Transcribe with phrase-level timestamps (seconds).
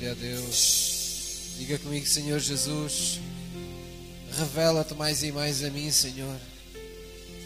[0.00, 1.56] Glória a Deus.
[1.58, 3.20] Diga comigo, Senhor Jesus,
[4.32, 6.40] revela-te mais e mais a mim, Senhor.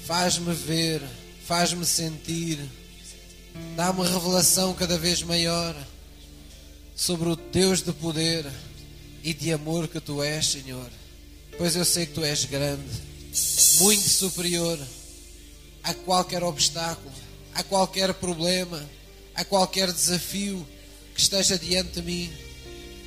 [0.06, 1.02] Faz-me ver,
[1.44, 2.60] faz-me sentir,
[3.74, 5.74] dá-me revelação cada vez maior
[6.94, 8.46] sobre o Deus de poder
[9.24, 10.88] e de amor que tu és, Senhor.
[11.58, 12.88] Pois eu sei que tu és grande,
[13.80, 14.78] muito superior
[15.82, 17.12] a qualquer obstáculo,
[17.52, 18.88] a qualquer problema,
[19.34, 20.64] a qualquer desafio
[21.16, 22.43] que esteja diante de mim.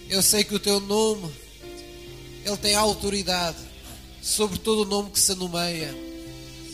[0.10, 1.30] Eu sei que o teu nome,
[2.46, 3.58] ele tem autoridade
[4.22, 5.94] sobre todo o nome que se nomeia,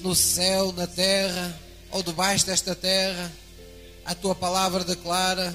[0.02, 1.59] no céu, na terra
[1.91, 3.31] ou debaixo desta terra.
[4.05, 5.54] A tua palavra declara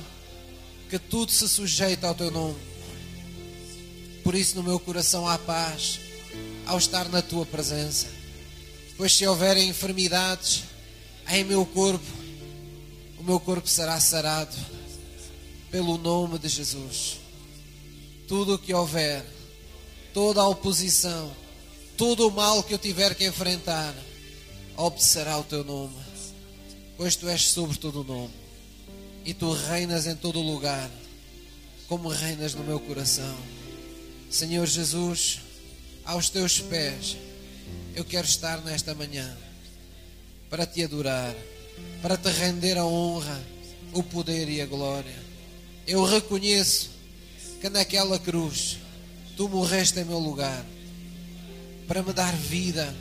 [0.91, 2.57] que tudo se sujeita ao teu nome.
[4.25, 6.01] Por isso, no meu coração há paz
[6.67, 8.07] ao estar na tua presença.
[8.97, 10.65] Pois se houverem enfermidades
[11.29, 12.05] em meu corpo,
[13.19, 14.57] o meu corpo será sarado
[15.71, 17.28] pelo nome de Jesus.
[18.29, 19.25] Tudo o que houver,
[20.15, 21.35] toda a oposição,
[21.97, 23.95] todo o mal que eu tiver que enfrentar,
[24.77, 25.97] obedecerá o teu nome,
[26.97, 28.35] pois tu és sobre todo o nome
[29.25, 30.91] e tu reinas em todo lugar,
[31.89, 33.37] como reinas no meu coração.
[34.31, 35.41] Senhor Jesus,
[36.05, 37.17] aos teus pés,
[37.95, 39.37] eu quero estar nesta manhã
[40.49, 41.35] para te adorar,
[42.01, 43.43] para te render a honra,
[43.93, 45.17] o poder e a glória.
[45.87, 46.91] Eu reconheço
[47.61, 48.79] que naquela cruz
[49.37, 50.65] tu morreste em meu lugar
[51.87, 52.95] para me dar vida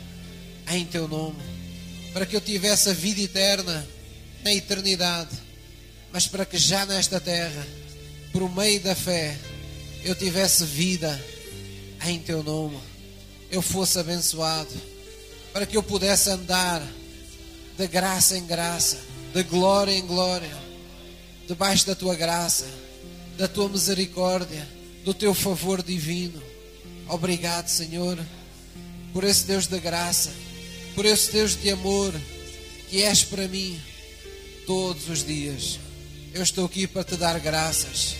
[0.70, 1.40] em teu nome,
[2.12, 3.86] para que eu tivesse a vida eterna
[4.42, 5.36] na eternidade,
[6.12, 7.66] mas para que já nesta terra,
[8.32, 9.36] por meio da fé,
[10.04, 11.22] eu tivesse vida
[12.06, 12.78] em teu nome,
[13.50, 14.72] eu fosse abençoado,
[15.52, 16.82] para que eu pudesse andar
[17.76, 18.98] de graça em graça,
[19.34, 20.56] de glória em glória,
[21.46, 22.66] debaixo da tua graça,
[23.38, 24.68] da tua misericórdia,
[25.04, 26.42] do teu favor divino.
[27.08, 28.18] Obrigado, Senhor,
[29.12, 30.32] por esse Deus da graça,
[30.94, 32.12] por esse Deus de amor
[32.90, 33.80] que és para mim
[34.66, 35.78] todos os dias.
[36.34, 38.16] Eu estou aqui para te dar graças.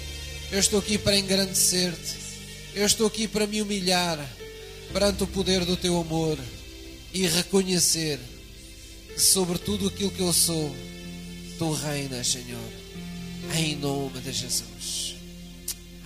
[0.52, 2.16] Eu estou aqui para engrandecer-te.
[2.74, 4.18] Eu estou aqui para me humilhar
[4.92, 6.38] perante o poder do teu amor
[7.12, 8.20] e reconhecer
[9.14, 10.74] que sobre tudo aquilo que eu sou,
[11.58, 12.70] tu reinas, Senhor.
[13.54, 14.77] Em nome de Jesus.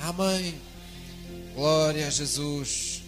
[0.03, 0.61] Amém.
[1.55, 3.03] Glória a Jesus.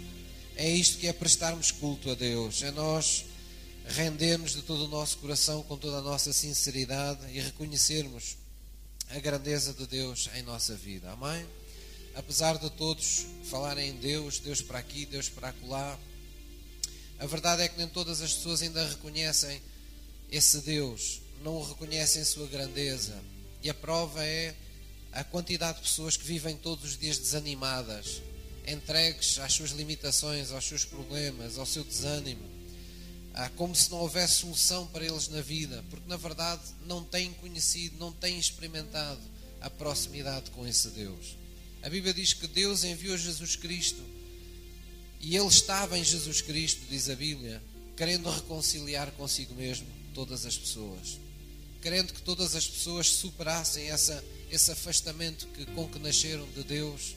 [0.54, 2.62] É isto que é prestarmos culto a Deus.
[2.62, 3.24] É nós
[3.84, 8.36] rendermos de todo o nosso coração, com toda a nossa sinceridade e reconhecermos
[9.10, 11.10] a grandeza de Deus em nossa vida.
[11.10, 11.44] Amém?
[12.14, 15.98] Apesar de todos falarem em Deus, Deus para aqui, Deus para acolá,
[17.18, 19.60] a verdade é que nem todas as pessoas ainda reconhecem
[20.30, 23.20] esse Deus, não o reconhecem sua grandeza.
[23.64, 24.54] E a prova é
[25.14, 28.20] a quantidade de pessoas que vivem todos os dias desanimadas,
[28.66, 32.42] entregues às suas limitações, aos seus problemas, ao seu desânimo,
[33.56, 37.96] como se não houvesse solução para eles na vida, porque na verdade não têm conhecido,
[37.96, 39.20] não têm experimentado
[39.60, 41.36] a proximidade com esse Deus.
[41.82, 44.02] A Bíblia diz que Deus enviou Jesus Cristo
[45.20, 47.62] e Ele estava em Jesus Cristo, diz a Bíblia,
[47.96, 51.18] querendo reconciliar consigo mesmo todas as pessoas,
[51.84, 57.14] querendo que todas as pessoas superassem essa, esse afastamento que, com que nasceram de Deus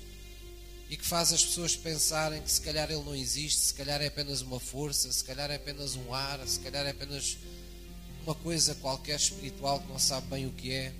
[0.89, 4.07] e que faz as pessoas pensarem que se calhar Ele não existe, se calhar é
[4.07, 7.37] apenas uma força, se calhar é apenas um ar, se calhar é apenas
[8.25, 10.93] uma coisa qualquer espiritual que não sabe bem o que é.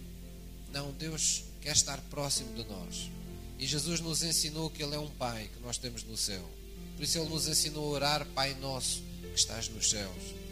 [0.72, 3.12] Não, Deus quer estar próximo de nós.
[3.60, 6.50] E Jesus nos ensinou que Ele é um Pai que nós temos no céu.
[6.96, 10.48] Por isso Ele nos ensinou a orar, Pai nosso que estás nos céus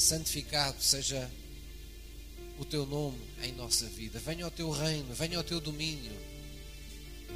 [0.00, 1.30] santificado seja
[2.60, 4.20] o teu nome em nossa vida.
[4.20, 6.12] Venha ao teu reino, venha ao teu domínio.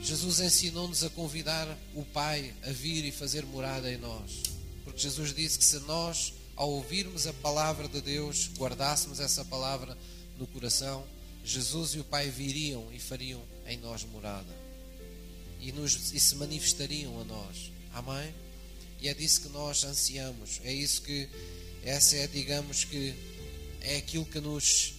[0.03, 4.43] Jesus ensinou-nos a convidar o Pai a vir e fazer morada em nós.
[4.85, 9.97] Porque Jesus disse que se nós, ao ouvirmos a palavra de Deus, guardássemos essa palavra
[10.37, 11.07] no coração,
[11.43, 14.55] Jesus e o Pai viriam e fariam em nós morada.
[15.59, 17.73] E, nos, e se manifestariam a nós.
[17.95, 18.35] Amém?
[19.01, 20.61] E é disso que nós ansiamos.
[20.65, 21.31] É isso que
[21.83, 23.15] essa é, digamos que,
[23.81, 24.95] é aquilo que nos,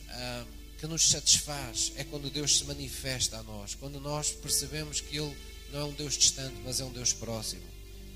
[0.77, 1.91] que nos satisfaz.
[1.95, 3.75] É quando Deus se manifesta a nós.
[3.75, 5.35] Quando nós percebemos que Ele
[5.71, 7.63] não é um Deus distante, mas é um Deus próximo.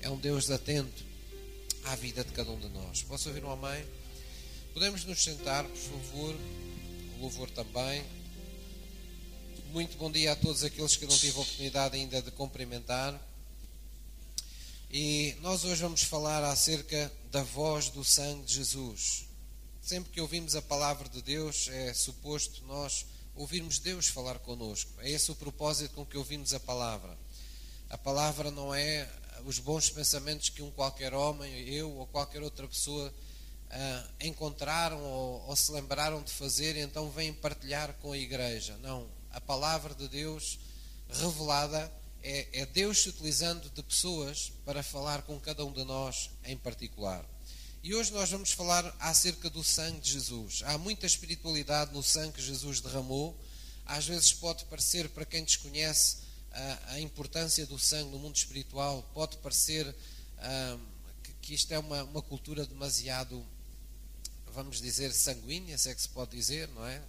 [0.00, 1.04] É um Deus atento
[1.84, 3.02] à vida de cada um de nós.
[3.02, 3.84] Posso ouvir um amém?
[4.72, 6.34] Podemos nos sentar, por favor.
[7.16, 8.04] O louvor também.
[9.72, 13.20] Muito bom dia a todos aqueles que não tive a oportunidade ainda de cumprimentar.
[14.90, 19.29] E nós hoje vamos falar acerca da voz do sangue de Jesus.
[19.80, 24.92] Sempre que ouvimos a palavra de Deus, é suposto nós ouvirmos Deus falar conosco.
[24.98, 27.16] É esse o propósito com que ouvimos a palavra.
[27.88, 29.08] A palavra não é
[29.44, 33.12] os bons pensamentos que um qualquer homem, eu ou qualquer outra pessoa
[33.70, 38.76] uh, encontraram ou, ou, se lembraram de fazer e então vêm partilhar com a igreja.
[38.78, 39.08] Não.
[39.32, 40.58] A palavra de Deus
[41.08, 41.90] revelada
[42.22, 46.56] é, é Deus se utilizando de pessoas para falar com cada um de nós em
[46.56, 47.24] particular.
[47.82, 50.62] E hoje nós vamos falar acerca do sangue de Jesus.
[50.66, 53.34] Há muita espiritualidade no sangue que Jesus derramou.
[53.86, 56.18] Às vezes pode parecer, para quem desconhece
[56.52, 59.96] a, a importância do sangue no mundo espiritual, pode parecer
[61.22, 63.42] que, que, isto é uma, uma cultura demasiado,
[64.52, 67.02] vamos dizer, sanguínea, se é que se pode dizer, não é?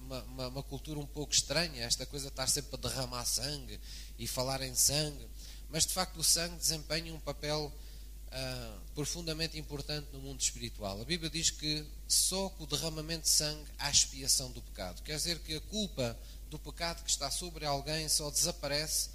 [0.00, 3.78] Uma, uma, uma cultura um pouco estranha, esta coisa de estar sempre a derramar sangue
[4.18, 5.28] e falar em sangue.
[5.70, 7.72] Mas de facto o sangue desempenha um papel
[8.34, 11.00] uh, profundamente importante no mundo espiritual.
[11.00, 15.02] A Bíblia diz que só com o derramamento de sangue há expiação do pecado.
[15.02, 16.18] Quer dizer que a culpa
[16.50, 19.10] do pecado que está sobre alguém só desaparece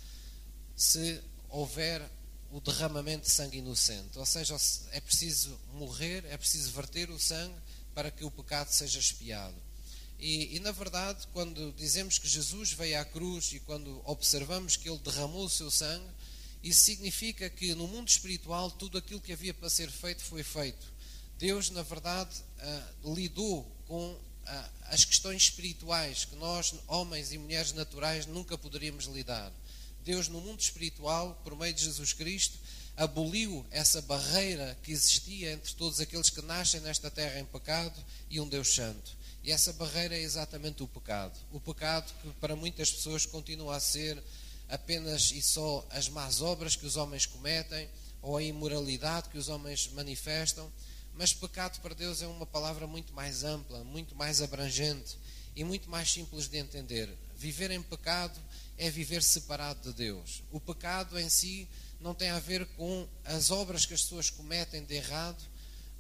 [0.75, 2.01] se houver
[2.51, 4.17] o derramamento de sangue inocente.
[4.17, 4.55] Ou seja,
[4.91, 7.55] é preciso morrer, é preciso verter o sangue
[7.93, 9.55] para que o pecado seja expiado.
[10.17, 14.89] E, e, na verdade, quando dizemos que Jesus veio à cruz e quando observamos que
[14.89, 16.09] ele derramou o seu sangue,
[16.63, 20.91] isso significa que no mundo espiritual tudo aquilo que havia para ser feito foi feito.
[21.37, 22.35] Deus, na verdade,
[23.03, 24.19] uh, lidou com uh,
[24.89, 29.51] as questões espirituais que nós, homens e mulheres naturais, nunca poderíamos lidar.
[30.03, 32.57] Deus, no mundo espiritual, por meio de Jesus Cristo,
[32.97, 37.97] aboliu essa barreira que existia entre todos aqueles que nascem nesta terra em pecado
[38.29, 39.17] e um Deus Santo.
[39.41, 41.39] E essa barreira é exatamente o pecado.
[41.51, 44.21] O pecado que para muitas pessoas continua a ser
[44.69, 47.89] apenas e só as más obras que os homens cometem
[48.21, 50.71] ou a imoralidade que os homens manifestam,
[51.13, 55.17] mas pecado para Deus é uma palavra muito mais ampla, muito mais abrangente
[55.55, 57.09] e muito mais simples de entender.
[57.35, 58.39] Viver em pecado
[58.77, 60.43] é viver separado de Deus.
[60.51, 61.67] O pecado em si
[61.99, 65.43] não tem a ver com as obras que as pessoas cometem de errado,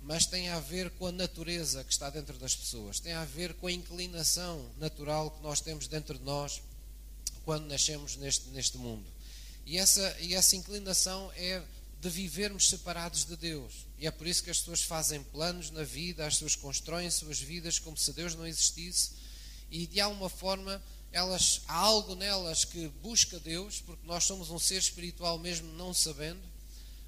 [0.01, 3.53] mas tem a ver com a natureza que está dentro das pessoas, tem a ver
[3.55, 6.61] com a inclinação natural que nós temos dentro de nós
[7.49, 9.03] quando nascemos neste, neste mundo.
[9.65, 11.63] E essa, e essa inclinação é
[11.99, 13.87] de vivermos separados de Deus.
[13.97, 17.39] E é por isso que as pessoas fazem planos na vida, as pessoas constroem suas
[17.39, 19.13] vidas como se Deus não existisse,
[19.71, 20.79] e de alguma forma
[21.11, 25.91] elas há algo nelas que busca Deus, porque nós somos um ser espiritual mesmo não
[25.91, 26.43] sabendo,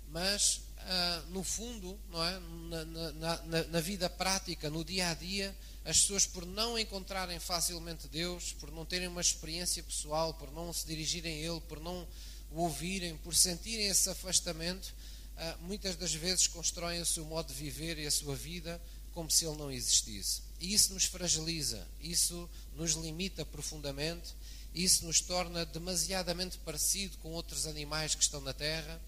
[0.10, 2.40] mas ah, no fundo, não é?
[2.40, 7.40] Na, na, na, na vida prática, no dia a dia, as pessoas, por não encontrarem
[7.40, 11.80] facilmente Deus, por não terem uma experiência pessoal, por não se dirigirem a Ele, por
[11.80, 12.08] não
[12.52, 14.94] o ouvirem, por sentirem esse afastamento,
[15.38, 18.80] ah, muitas das vezes constroem o seu modo de viver e a sua vida
[19.12, 20.42] como se Ele não existisse.
[20.60, 24.36] E isso nos fragiliza, isso nos limita profundamente,
[24.76, 29.02] isso nos torna demasiadamente parecido com outros animais que estão na terra,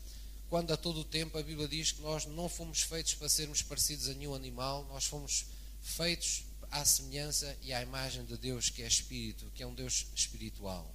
[0.50, 3.62] quando a todo o tempo a Bíblia diz que nós não fomos feitos para sermos
[3.62, 5.46] parecidos a nenhum animal, nós fomos
[5.81, 6.44] feitos
[6.74, 10.94] à semelhança e à imagem de Deus, que é Espírito, que é um Deus espiritual.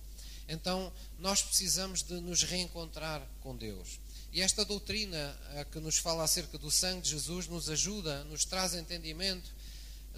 [0.49, 4.01] Então, nós precisamos de nos reencontrar com Deus.
[4.33, 8.45] E esta doutrina eh, que nos fala acerca do sangue de Jesus nos ajuda, nos
[8.45, 9.51] traz entendimento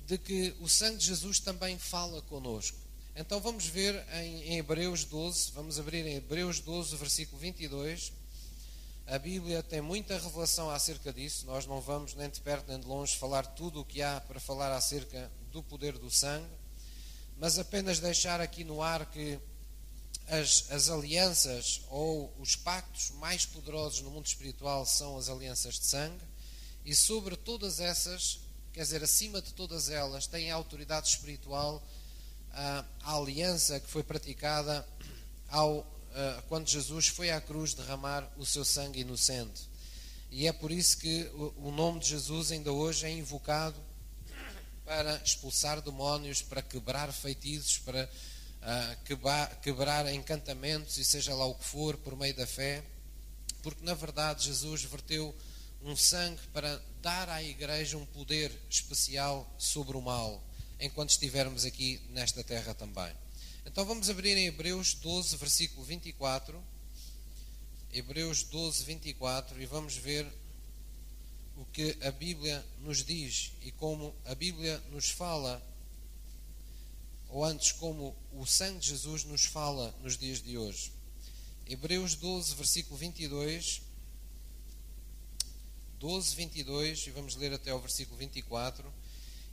[0.07, 2.77] de que o sangue de Jesus também fala conosco.
[3.15, 8.13] Então vamos ver em, Hebreus 12, vamos abrir em Hebreus 12, versículo 22.
[9.07, 11.45] A Bíblia tem muita revelação acerca disso.
[11.47, 14.39] Nós não vamos nem de perto nem de longe falar tudo o que há para
[14.39, 16.51] falar acerca do poder do sangue,
[17.37, 19.39] mas apenas deixar aqui no ar que
[20.29, 25.87] as, as alianças ou os pactos mais poderosos no mundo espiritual são as alianças de
[25.87, 26.25] sangue,
[26.85, 28.41] e sobre todas essas,
[28.73, 31.83] quer dizer, acima de todas elas, tem a autoridade espiritual
[32.53, 34.87] a, a aliança que foi praticada
[35.49, 39.69] ao, a, quando Jesus foi à cruz derramar o seu sangue inocente.
[40.31, 43.77] E é por isso que o, o nome de Jesus ainda hoje é invocado
[44.91, 48.11] para expulsar demónios, para quebrar feitiços, para
[48.61, 52.83] uh, quebrar, encantamentos e seja lá o que for, por meio da fé.
[53.63, 55.33] Porque na verdade Jesus verteu
[55.85, 60.43] um sangue para dar à igreja um poder especial sobre o mal,
[60.81, 63.15] enquanto estivermos aqui nesta terra também.
[63.65, 66.61] Então vamos abrir em Hebreus 12, versículo 24.
[67.93, 70.27] Hebreus 12, 24, e vamos ver
[71.61, 75.63] o que a Bíblia nos diz e como a Bíblia nos fala,
[77.29, 80.91] ou antes, como o sangue de Jesus nos fala nos dias de hoje.
[81.67, 83.83] Hebreus 12, versículo 22.
[85.99, 88.91] 12, 22, e vamos ler até ao versículo 24.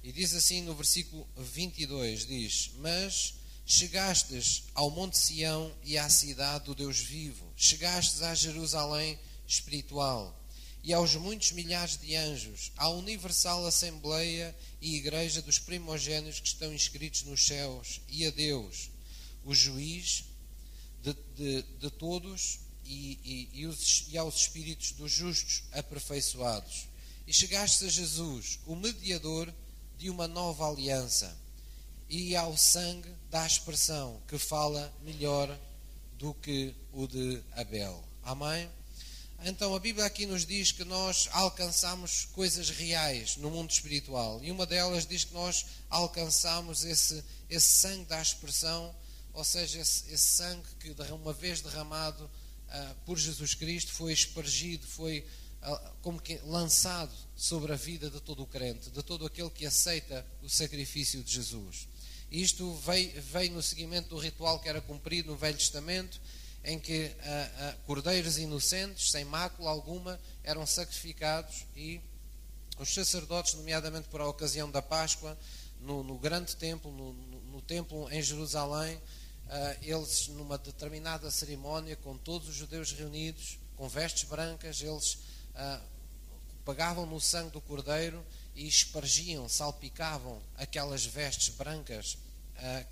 [0.02, 3.34] E diz assim no versículo 22, diz: "Mas
[3.66, 10.37] chegastes ao monte Sião e à cidade do Deus vivo, chegastes a Jerusalém espiritual
[10.88, 16.74] e aos muitos milhares de anjos, à universal assembleia e igreja dos primogênitos que estão
[16.74, 18.90] inscritos nos céus, e a Deus,
[19.44, 20.24] o juiz
[21.04, 26.88] de, de, de todos, e, e, e, os, e aos espíritos dos justos aperfeiçoados.
[27.28, 29.54] E chegaste a Jesus, o mediador
[29.98, 31.38] de uma nova aliança,
[32.08, 35.54] e ao sangue da expressão, que fala melhor
[36.18, 38.02] do que o de Abel.
[38.24, 38.70] Amém?
[39.44, 44.44] Então a Bíblia aqui nos diz que nós alcançamos coisas reais no mundo espiritual.
[44.44, 48.96] E uma delas diz que nós alcançamos esse, esse sangue da expressão,
[49.34, 54.88] ou seja, esse, esse sangue que uma vez derramado uh, por Jesus Cristo foi espargido,
[54.88, 55.24] foi
[55.62, 59.68] uh, como que lançado sobre a vida de todo o crente, de todo aquele que
[59.68, 61.88] aceita o sacrifício de Jesus.
[62.32, 62.74] Isto
[63.32, 66.20] veio, no seguimento do ritual que era cumprido no Velho Testamento
[66.68, 72.02] em que ah, ah, cordeiros inocentes, sem mácula alguma, eram sacrificados e
[72.78, 75.38] os sacerdotes, nomeadamente por a ocasião da Páscoa,
[75.80, 79.02] no, no grande templo, no, no, no, templo em Jerusalém,
[79.48, 85.20] ah, eles, numa determinada cerimónia, com todos os judeus reunidos, com vestes brancas, eles
[86.66, 92.18] pagavam no sangue do cordeiro e espargiam, salpicavam aquelas vestes brancas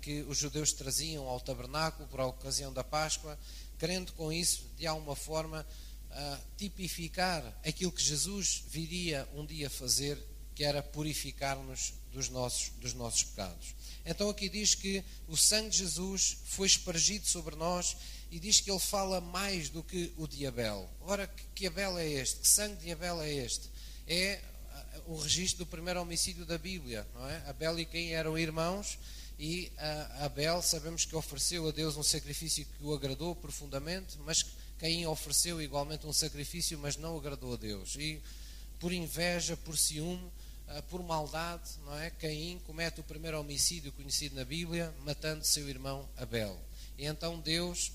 [0.00, 3.36] que os judeus traziam ao tabernáculo por ocasião da Páscoa
[3.78, 5.66] querendo com isso, de alguma forma,
[6.10, 10.18] uh, tipificar aquilo que Jesus viria um dia fazer,
[10.54, 13.74] que era purificar-nos dos nossos, dos nossos pecados.
[14.04, 17.96] Então aqui diz que o sangue de Jesus foi espargido sobre nós
[18.30, 20.88] e diz que ele fala mais do que o de Abel.
[21.00, 22.40] Ora, que Abel é este?
[22.40, 23.68] Que sangue de Abel é este?
[24.06, 24.40] É
[24.70, 27.36] ah, o registro do primeiro homicídio da Bíblia, não é?
[27.48, 28.98] Abel e quem eram irmãos
[29.38, 29.70] e
[30.20, 34.46] Abel sabemos que ofereceu a Deus um sacrifício que o agradou profundamente, mas
[34.78, 37.96] Caim ofereceu igualmente um sacrifício, mas não agradou a Deus.
[37.96, 38.20] E
[38.78, 40.30] por inveja, por ciúme,
[40.68, 42.10] ah, por maldade, não é?
[42.10, 46.58] Caim comete o primeiro homicídio conhecido na Bíblia, matando seu irmão Abel.
[46.98, 47.92] E então Deus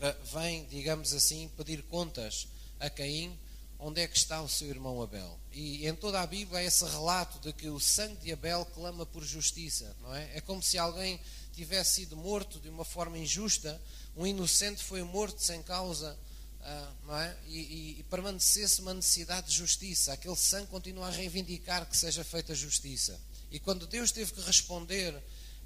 [0.00, 2.48] ah, vem, digamos assim, pedir contas
[2.80, 3.36] a Caim
[3.78, 5.38] onde é que está o seu irmão Abel.
[5.52, 9.06] E em toda a Bíblia há esse relato de que o sangue de Abel clama
[9.06, 10.36] por justiça, não é?
[10.36, 11.20] É como se alguém
[11.54, 13.80] tivesse sido morto de uma forma injusta,
[14.16, 16.18] um inocente foi morto sem causa,
[16.60, 17.36] uh, não é?
[17.46, 20.12] E, e, e, permanecesse uma necessidade de justiça.
[20.12, 23.18] Aquele sangue continua a reivindicar que seja feita justiça.
[23.50, 25.14] E quando Deus teve que responder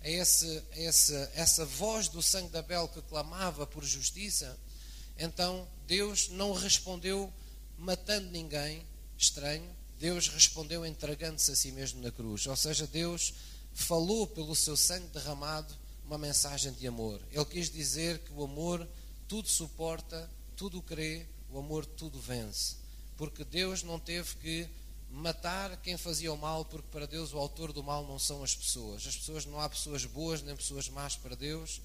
[0.02, 4.59] a, esse, a esse, essa voz do sangue de Abel que clamava por justiça,
[5.19, 7.33] então Deus não respondeu
[7.82, 8.86] matando ninguém
[9.18, 12.46] estranho, Deus respondeu entregando-se a si mesmo na cruz.
[12.46, 13.34] Ou seja, Deus
[13.74, 15.74] falou pelo seu sangue derramado
[16.06, 17.20] uma mensagem de amor.
[17.32, 18.86] Ele quis dizer que o amor
[19.26, 22.76] tudo suporta, tudo crê, o amor tudo vence.
[23.16, 24.68] Porque Deus não teve que
[25.10, 28.54] matar quem fazia o mal, porque para Deus o autor do mal não são as
[28.54, 29.04] pessoas.
[29.08, 31.80] As pessoas não há pessoas boas nem pessoas más para Deus.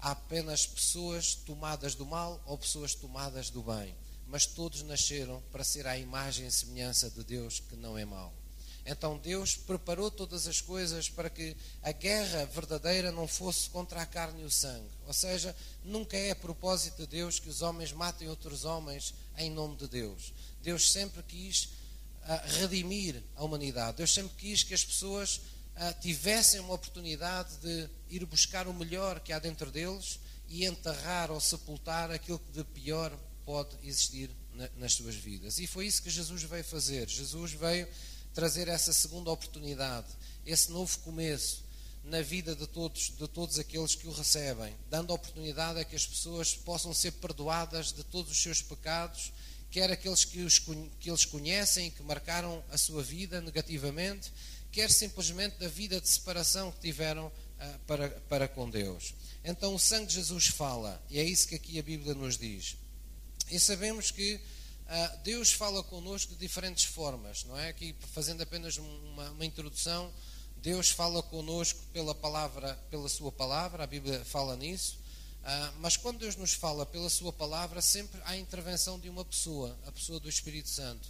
[0.00, 3.94] Há apenas pessoas tomadas do mal ou pessoas tomadas do bem
[4.26, 8.34] mas todos nasceram para ser a imagem e semelhança de Deus que não é mau.
[8.86, 14.06] Então Deus preparou todas as coisas para que a guerra verdadeira não fosse contra a
[14.06, 14.90] carne e o sangue.
[15.06, 19.76] Ou seja, nunca é propósito de Deus que os homens matem outros homens em nome
[19.76, 20.34] de Deus.
[20.62, 23.96] Deus sempre quis uh, redimir a humanidade.
[23.96, 25.36] Deus sempre quis que as pessoas
[25.76, 31.30] uh, tivessem uma oportunidade de ir buscar o melhor que há dentro deles e enterrar
[31.30, 35.58] ou sepultar aquilo que de pior pode existir na, nas suas vidas.
[35.58, 37.08] E foi isso que Jesus veio fazer.
[37.08, 37.88] Jesus veio
[38.32, 40.08] trazer essa segunda oportunidade,
[40.44, 41.62] esse novo começo
[42.04, 45.96] na vida de todos, de todos aqueles que o recebem, dando a oportunidade a que
[45.96, 49.32] as pessoas possam ser perdoadas de todos os seus pecados,
[49.70, 54.32] quer aqueles que, os, que eles conhecem e que marcaram a sua vida negativamente,
[54.70, 59.14] quer simplesmente da vida de separação que tiveram uh, para, para com Deus.
[59.42, 62.76] Então o sangue de Jesus fala, e é isso que aqui a Bíblia nos diz.
[63.50, 67.68] E sabemos que uh, Deus fala connosco de diferentes formas, não é?
[67.68, 70.12] Aqui, fazendo apenas uma, uma introdução,
[70.56, 74.98] Deus fala connosco pela palavra, pela sua palavra, a Bíblia fala nisso,
[75.42, 79.78] uh, mas quando Deus nos fala pela sua palavra, sempre há intervenção de uma pessoa,
[79.86, 81.06] a pessoa do Espírito Santo.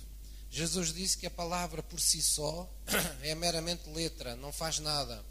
[0.50, 2.68] Jesus disse que a palavra por si só
[3.22, 5.24] é meramente letra, não faz nada.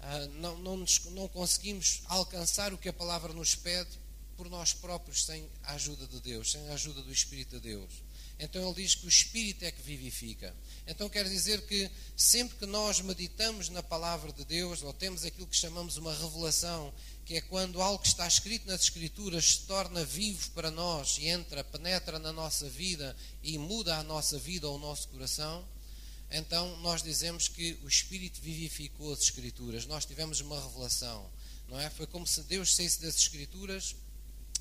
[0.00, 4.05] Uh, não, não, não conseguimos alcançar o que a palavra nos pede
[4.36, 7.90] por nós próprios sem a ajuda de Deus, sem a ajuda do Espírito de Deus.
[8.38, 10.54] Então ele diz que o Espírito é que vivifica.
[10.86, 15.46] Então quer dizer que sempre que nós meditamos na palavra de Deus, ou temos aquilo
[15.46, 16.92] que chamamos uma revelação,
[17.24, 21.28] que é quando algo que está escrito nas Escrituras se torna vivo para nós e
[21.28, 25.66] entra, penetra na nossa vida e muda a nossa vida ou o nosso coração,
[26.30, 29.86] então nós dizemos que o Espírito vivificou as Escrituras.
[29.86, 31.30] Nós tivemos uma revelação,
[31.68, 31.88] não é?
[31.88, 33.94] Foi como se Deus saísse das Escrituras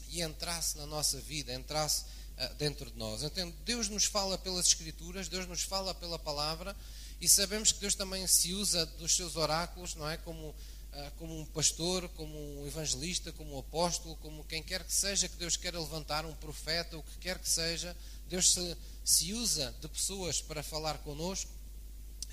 [0.10, 3.24] e entrasse na nossa vida, entrasse uh, dentro de nós.
[3.24, 6.76] Então, Deus nos fala pelas Escrituras, Deus nos fala pela palavra
[7.20, 10.18] e sabemos que Deus também se usa dos seus oráculos, não é?
[10.18, 10.54] Como
[10.98, 15.28] ah, como um pastor, como um evangelista, como um apóstolo, como quem quer que seja
[15.28, 17.94] que Deus queira levantar, um profeta, o que quer que seja,
[18.30, 21.52] Deus se, se usa de pessoas para falar conosco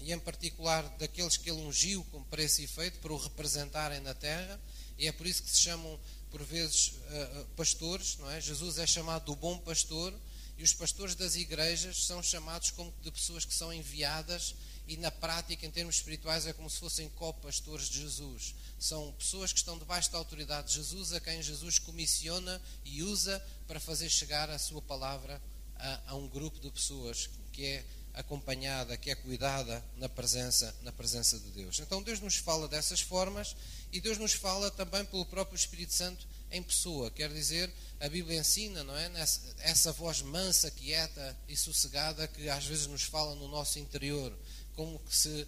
[0.00, 4.14] e em particular daqueles que ele ungiu como para esse efeito, para o representarem na
[4.14, 4.60] terra,
[4.96, 5.98] e é por isso que se chamam
[6.32, 8.40] por vezes ah, pastores, não é?
[8.40, 10.12] Jesus é chamado do bom pastor
[10.58, 14.54] e os pastores das igrejas são chamados como de pessoas que são enviadas
[14.88, 18.54] e na prática, em termos espirituais, é como se fossem co-pastores de Jesus.
[18.78, 23.42] São pessoas que estão debaixo da autoridade de Jesus, a quem Jesus comissiona e usa
[23.68, 25.40] para fazer chegar a sua palavra
[25.76, 27.84] a, a um grupo de pessoas que é
[28.14, 31.80] acompanhada, que é cuidada na presença, na presença de Deus.
[31.80, 33.56] Então Deus nos fala dessas formas
[33.92, 37.10] e Deus nos fala também pelo próprio Espírito Santo em pessoa.
[37.10, 39.08] Quer dizer, a Bíblia ensina, não é?
[39.08, 44.36] Nessa, essa voz mansa, quieta e sossegada que às vezes nos fala no nosso interior
[44.74, 45.46] como que se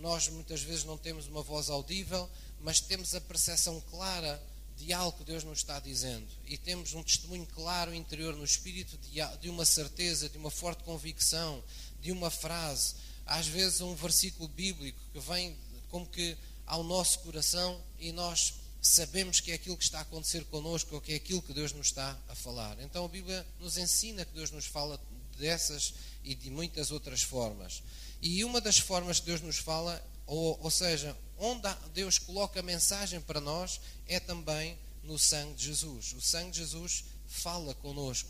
[0.00, 2.28] nós muitas vezes não temos uma voz audível,
[2.60, 4.40] mas temos a percepção clara
[4.76, 8.98] de algo que Deus nos está dizendo e temos um testemunho claro interior no espírito
[8.98, 11.62] de, de uma certeza, de uma forte convicção,
[12.06, 12.94] de uma frase,
[13.26, 15.56] às vezes um versículo bíblico que vem
[15.90, 20.44] como que ao nosso coração e nós sabemos que é aquilo que está a acontecer
[20.44, 22.78] connosco ou que é aquilo que Deus nos está a falar.
[22.80, 25.00] Então a Bíblia nos ensina que Deus nos fala
[25.36, 27.82] dessas e de muitas outras formas.
[28.22, 32.62] E uma das formas que Deus nos fala, ou, ou seja, onde Deus coloca a
[32.62, 36.12] mensagem para nós, é também no sangue de Jesus.
[36.12, 38.28] O sangue de Jesus fala conosco,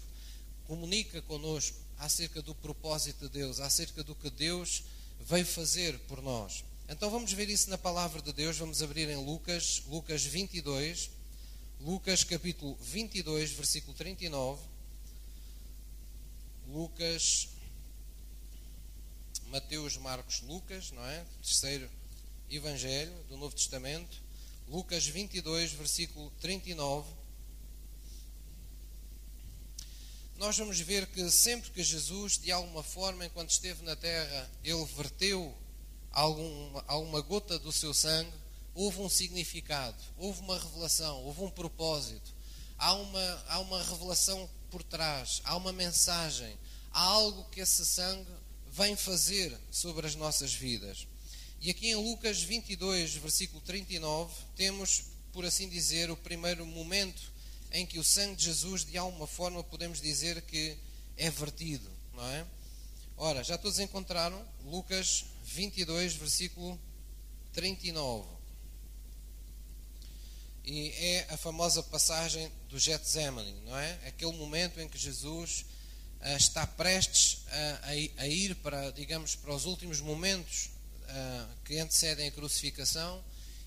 [0.67, 4.85] comunica conosco acerca do propósito de Deus, acerca do que Deus
[5.21, 6.65] veio fazer por nós.
[6.89, 11.11] Então vamos ver isso na palavra de Deus, vamos abrir em Lucas, Lucas 22,
[11.81, 14.63] Lucas capítulo 22, versículo 39.
[16.69, 17.49] Lucas
[19.49, 21.25] Mateus, Marcos, Lucas, não é?
[21.43, 21.89] Terceiro
[22.51, 24.21] Evangelho do Novo Testamento.
[24.69, 27.09] Lucas 22, versículo 39.
[30.39, 34.85] Nós vamos ver que sempre que Jesus, de alguma forma, enquanto esteve na terra, ele
[34.85, 35.57] verteu
[36.13, 38.33] alguma, alguma gota do seu sangue,
[38.75, 42.35] houve um significado, houve uma revelação, houve um propósito.
[42.77, 46.55] Há uma, há uma revelação por trás, há uma mensagem,
[46.93, 48.31] há algo que esse sangue
[48.71, 51.07] vem fazer sobre as nossas vidas.
[51.63, 57.36] E aqui em Lucas 22, versículo 39, temos, por assim dizer, o primeiro momento
[57.77, 60.79] em que o sangue de Jesus, de alguma forma, podemos dizer que
[61.15, 62.47] é vertido, não é?
[63.19, 66.81] Ora, já todos encontraram Lucas 22, versículo
[67.53, 68.27] 39.
[70.65, 73.93] E é a famosa passagem do Getsemane, não é?
[74.07, 75.67] Aquele momento em que Jesus
[76.23, 80.71] uh, está prestes a, a, a, ir para, digamos, para os últimos momentos
[81.03, 83.23] uh, que antecedem a crucificação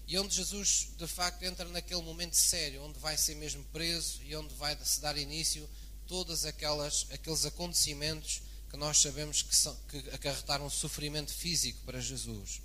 [0.09, 4.35] e onde Jesus de facto entra naquele momento sério, onde vai ser mesmo preso e
[4.35, 5.69] onde vai se dar início
[6.07, 8.41] todos aqueles acontecimentos
[8.71, 12.59] que nós sabemos que, são, que acarretaram sofrimento físico para Jesus.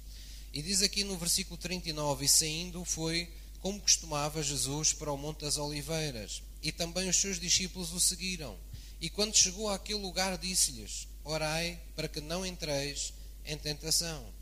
[0.54, 3.30] E diz aqui no versículo 39: E saindo foi,
[3.61, 8.59] como costumava Jesus, para o Monte das Oliveiras, e também os seus discípulos o seguiram.
[9.02, 13.12] E quando chegou àquele lugar, disse-lhes: Orai para que não entreis
[13.44, 14.33] em tentação.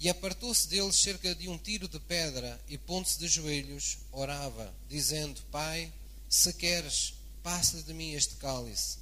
[0.00, 5.42] E apartou-se deles cerca de um tiro de pedra e, pondo-se de joelhos, orava, dizendo:
[5.52, 5.92] Pai,
[6.26, 8.96] se queres, passa de mim este cálice.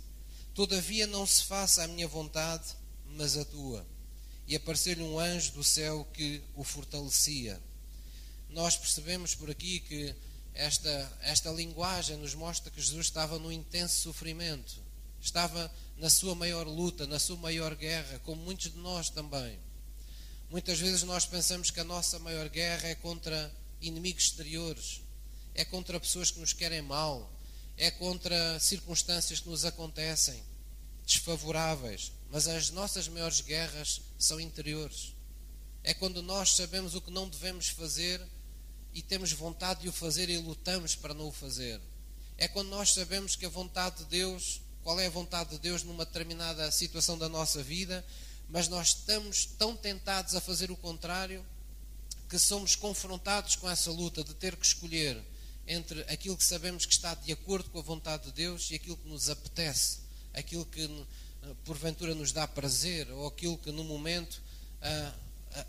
[0.52, 2.74] Todavia não se faça a minha vontade,
[3.14, 3.86] mas a tua.
[4.48, 7.60] E apareceu-lhe um anjo do céu que o fortalecia.
[8.50, 10.12] Nós percebemos por aqui que
[10.52, 14.82] esta, esta linguagem nos mostra que Jesus estava no intenso sofrimento,
[15.20, 19.60] estava na sua maior luta, na sua maior guerra, como muitos de nós também.
[20.50, 25.02] Muitas vezes nós pensamos que a nossa maior guerra é contra inimigos exteriores,
[25.54, 27.30] é contra pessoas que nos querem mal,
[27.76, 30.42] é contra circunstâncias que nos acontecem,
[31.04, 32.12] desfavoráveis.
[32.30, 35.14] Mas as nossas maiores guerras são interiores.
[35.84, 38.18] É quando nós sabemos o que não devemos fazer
[38.94, 41.78] e temos vontade de o fazer e lutamos para não o fazer.
[42.38, 45.82] é quando nós sabemos que a vontade de Deus, qual é a vontade de Deus
[45.82, 48.04] numa determinada situação da nossa vida,
[48.48, 51.44] mas nós estamos tão tentados a fazer o contrário
[52.28, 55.22] que somos confrontados com essa luta de ter que escolher
[55.66, 58.96] entre aquilo que sabemos que está de acordo com a vontade de Deus e aquilo
[58.96, 59.98] que nos apetece,
[60.32, 64.40] aquilo que eh, porventura nos dá prazer ou aquilo que no momento
[64.82, 65.14] uh,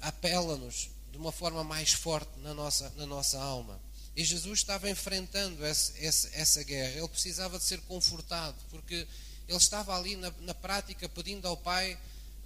[0.02, 3.80] apela-nos de uma forma mais forte na nossa, na nossa alma.
[4.15, 5.94] E Jesus estava enfrentando esse,
[6.34, 6.98] essa guerra.
[6.98, 9.08] Ele precisava de ser confortado, porque
[9.48, 11.98] ele estava ali na, na prática pedindo ao Pai,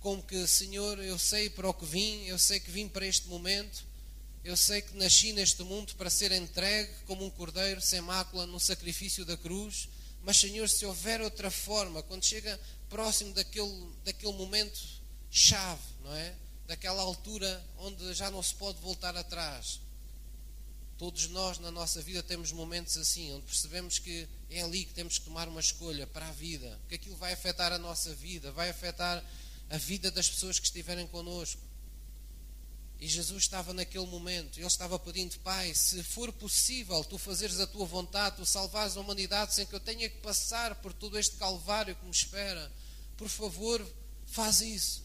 [0.03, 3.25] como que, Senhor, eu sei para o que vim, eu sei que vim para este
[3.29, 3.85] momento,
[4.43, 8.59] eu sei que nasci neste mundo para ser entregue como um cordeiro sem mácula no
[8.59, 9.87] sacrifício da cruz,
[10.21, 14.77] mas, Senhor, se houver outra forma, quando chega próximo daquele, daquele momento
[15.31, 16.35] chave, não é?
[16.67, 19.79] Daquela altura onde já não se pode voltar atrás,
[20.97, 25.17] Todos nós na nossa vida temos momentos assim, onde percebemos que é ali que temos
[25.17, 28.69] que tomar uma escolha para a vida, que aquilo vai afetar a nossa vida, vai
[28.69, 29.21] afetar
[29.73, 31.59] a vida das pessoas que estiverem connosco.
[32.99, 37.65] E Jesus estava naquele momento, ele estava pedindo, Pai, se for possível tu fazeres a
[37.65, 41.37] tua vontade, tu salvares a humanidade sem que eu tenha que passar por todo este
[41.37, 42.71] calvário que me espera,
[43.17, 43.83] por favor,
[44.27, 45.03] faz isso.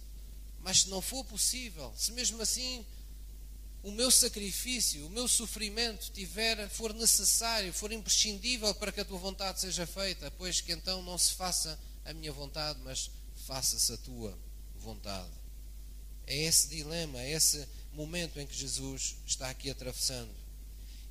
[0.60, 2.84] Mas se não for possível, se mesmo assim
[3.82, 9.18] o meu sacrifício, o meu sofrimento tiver, for necessário, for imprescindível para que a tua
[9.18, 13.10] vontade seja feita, pois que então não se faça a minha vontade, mas
[13.46, 14.38] faça-se a tua
[14.88, 15.30] vontade.
[16.26, 20.34] É esse dilema, é esse momento em que Jesus está aqui atravessando.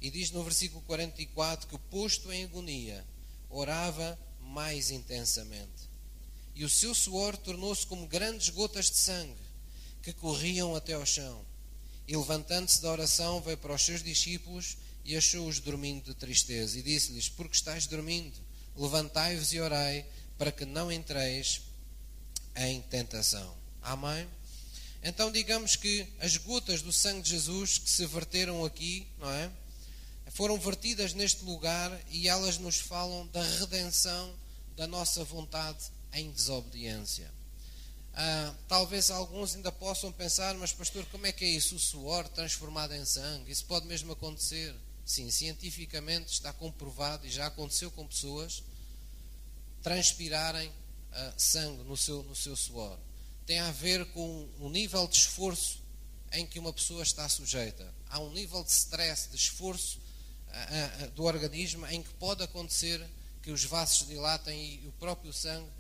[0.02, 3.06] E diz no versículo 44 que, posto em agonia,
[3.50, 5.88] orava mais intensamente.
[6.56, 9.48] E o seu suor tornou-se como grandes gotas de sangue
[10.02, 11.46] que corriam até ao chão.
[12.08, 16.80] E levantando-se da oração, veio para os seus discípulos e achou-os dormindo de tristeza.
[16.80, 18.38] E disse-lhes: Porque estáis dormindo?
[18.76, 20.06] Levantai-vos e orai,
[20.38, 21.62] para que não entreis
[22.56, 23.57] em tentação.
[23.88, 24.28] Amém?
[25.02, 29.50] Então, digamos que as gotas do sangue de Jesus que se verteram aqui, não é?
[30.32, 34.36] Foram vertidas neste lugar e elas nos falam da redenção
[34.76, 37.32] da nossa vontade em desobediência.
[38.14, 41.78] Ah, talvez alguns ainda possam pensar, mas pastor, como é que é isso?
[41.78, 43.50] O suor transformado em sangue?
[43.50, 44.76] Isso pode mesmo acontecer?
[45.06, 48.62] Sim, cientificamente está comprovado e já aconteceu com pessoas
[49.82, 50.70] transpirarem
[51.14, 53.00] ah, sangue no seu, no seu suor.
[53.48, 55.82] Tem a ver com o nível de esforço
[56.34, 57.92] em que uma pessoa está sujeita.
[58.10, 60.00] Há um nível de stress, de esforço
[60.50, 63.04] ah, do organismo em que pode acontecer
[63.42, 65.72] que os vasos dilatem e o próprio sangue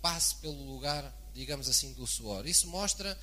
[0.00, 2.46] passe pelo lugar digamos assim, do suor.
[2.46, 3.18] Isso mostra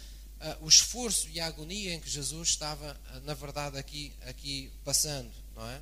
[0.61, 5.67] o esforço e a agonia em que Jesus estava, na verdade, aqui, aqui passando, não
[5.67, 5.81] é?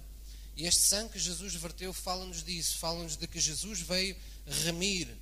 [0.55, 5.15] E este sangue que Jesus verteu fala-nos disso, fala-nos de que Jesus veio remir,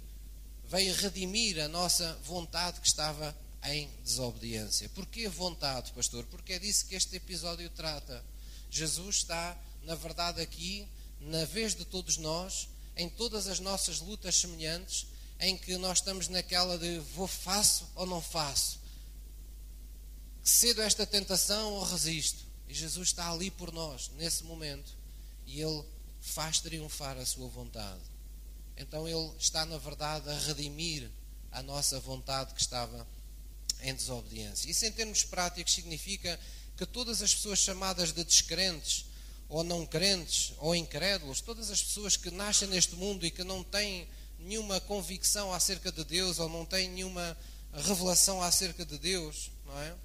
[0.68, 4.90] veio redimir a nossa vontade que estava em desobediência.
[4.90, 6.26] Porquê vontade, pastor?
[6.26, 8.24] Porque é disso que este episódio trata.
[8.70, 10.88] Jesus está, na verdade, aqui,
[11.20, 15.08] na vez de todos nós, em todas as nossas lutas semelhantes,
[15.40, 18.80] em que nós estamos naquela de vou faço ou não faço.
[20.44, 22.46] Cedo esta tentação ou resisto.
[22.68, 24.92] E Jesus está ali por nós, nesse momento,
[25.46, 25.84] e Ele
[26.20, 28.15] faz triunfar a sua vontade.
[28.78, 31.10] Então Ele está, na verdade, a redimir
[31.52, 33.08] a nossa vontade que estava
[33.82, 34.70] em desobediência.
[34.70, 36.40] Isso, em termos práticos, significa
[36.76, 39.06] que todas as pessoas chamadas de descrentes,
[39.48, 43.64] ou não crentes, ou incrédulos, todas as pessoas que nascem neste mundo e que não
[43.64, 44.08] têm
[44.40, 47.38] nenhuma convicção acerca de Deus ou não têm nenhuma
[47.74, 49.96] revelação acerca de Deus, não é?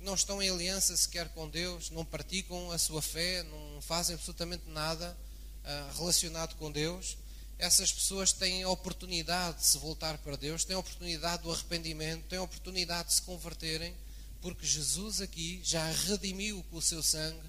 [0.00, 4.68] Não estão em aliança sequer com Deus, não praticam a sua fé, não fazem absolutamente
[4.68, 5.16] nada
[5.64, 7.16] uh, relacionado com Deus.
[7.58, 12.24] Essas pessoas têm a oportunidade de se voltar para Deus, têm a oportunidade do arrependimento,
[12.28, 13.94] têm a oportunidade de se converterem,
[14.42, 17.48] porque Jesus aqui já redimiu com o seu sangue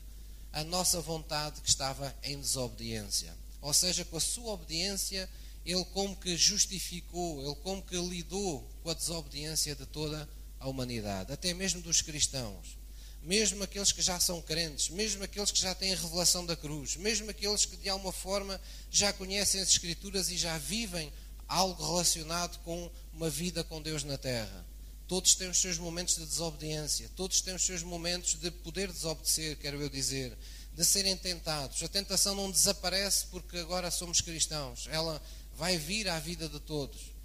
[0.54, 3.36] a nossa vontade que estava em desobediência.
[3.62, 5.30] Ou seja, com a sua obediência
[5.66, 10.28] ele como que justificou, ele como que lidou com a desobediência de toda
[10.60, 12.78] a humanidade, até mesmo dos cristãos,
[13.24, 16.96] mesmo aqueles que já são crentes, mesmo aqueles que já têm a revelação da cruz,
[16.96, 21.12] mesmo aqueles que de alguma forma já conhecem as Escrituras e já vivem
[21.48, 24.66] algo relacionado com uma vida com Deus na terra.
[25.08, 29.58] Todos têm os seus momentos de desobediência, todos têm os seus momentos de poder desobedecer,
[29.58, 30.38] quero eu dizer,
[30.74, 31.82] de serem tentados.
[31.82, 35.22] A tentação não desaparece porque agora somos cristãos, ela
[35.56, 37.18] vai vir à vida de todos.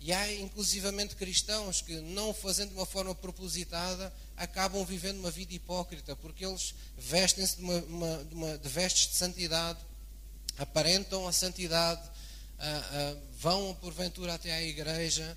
[0.00, 5.54] E há inclusivamente cristãos que, não fazendo de uma forma propositada, acabam vivendo uma vida
[5.54, 9.78] hipócrita, porque eles vestem-se de, uma, uma, de, uma, de vestes de santidade,
[10.58, 15.36] aparentam a santidade, uh, uh, vão porventura até à igreja,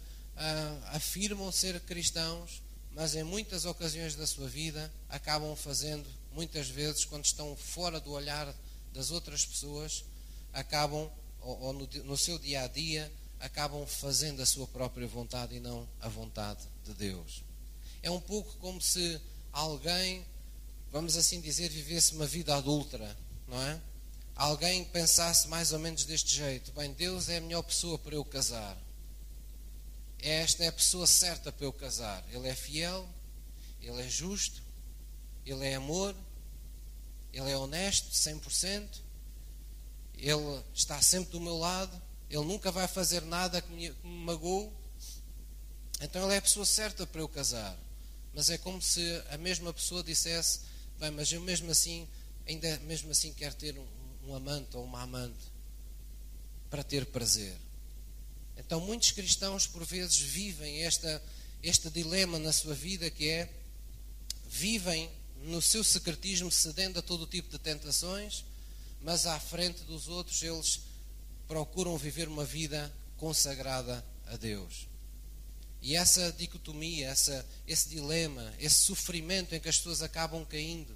[0.91, 7.25] afirmam ser cristãos, mas em muitas ocasiões da sua vida acabam fazendo, muitas vezes, quando
[7.25, 8.53] estão fora do olhar
[8.93, 10.05] das outras pessoas,
[10.53, 11.09] acabam,
[11.41, 15.59] ou, ou no, no seu dia a dia, acabam fazendo a sua própria vontade e
[15.59, 17.43] não a vontade de Deus.
[18.07, 19.19] É um pouco como se
[19.51, 20.25] alguém,
[20.93, 22.97] vamos assim dizer, vivesse uma vida adulta,
[23.45, 23.81] não é?
[24.33, 28.23] Alguém pensasse mais ou menos deste jeito: bem, Deus é a melhor pessoa para eu
[28.23, 28.77] casar.
[30.19, 32.23] Esta é a pessoa certa para eu casar.
[32.31, 33.05] Ele é fiel,
[33.81, 34.63] ele é justo,
[35.45, 36.15] ele é amor,
[37.33, 38.87] ele é honesto, 100%,
[40.15, 44.23] ele está sempre do meu lado, ele nunca vai fazer nada que me, que me
[44.23, 44.71] magoe.
[45.99, 47.77] Então ele é a pessoa certa para eu casar.
[48.37, 50.59] Mas é como se a mesma pessoa dissesse:
[50.99, 52.07] bem, mas eu mesmo assim,
[52.45, 53.87] ainda mesmo assim quero ter um,
[54.27, 55.51] um amante ou uma amante
[56.69, 57.57] para ter prazer.
[58.55, 61.19] Então muitos cristãos por vezes vivem esta,
[61.63, 63.49] este dilema na sua vida que é
[64.47, 65.09] vivem
[65.41, 68.45] no seu secretismo cedendo a todo tipo de tentações,
[69.01, 70.81] mas à frente dos outros eles
[71.47, 74.87] procuram viver uma vida consagrada a Deus.
[75.87, 80.93] E essa dicotomia, essa, esse dilema, esse sofrimento em que as pessoas acabam caindo,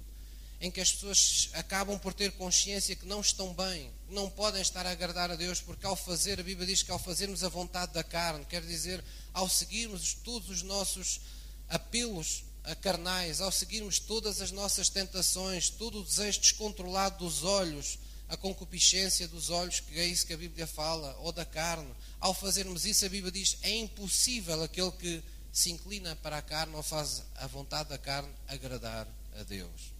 [0.60, 4.84] em que as pessoas acabam por ter consciência que não estão bem, não podem estar
[4.84, 7.94] a agradar a Deus, porque ao fazer, a Bíblia diz que ao fazermos a vontade
[7.94, 9.02] da carne, quer dizer,
[9.32, 11.22] ao seguirmos todos os nossos
[11.70, 12.44] apelos
[12.82, 19.28] carnais, ao seguirmos todas as nossas tentações, todo o desejo descontrolado dos olhos, a concupiscência
[19.28, 21.92] dos olhos, que é isso que a Bíblia fala, ou da carne.
[22.18, 26.74] Ao fazermos isso, a Bíblia diz: é impossível aquele que se inclina para a carne
[26.74, 29.06] ou faz a vontade da carne agradar
[29.38, 29.92] a Deus.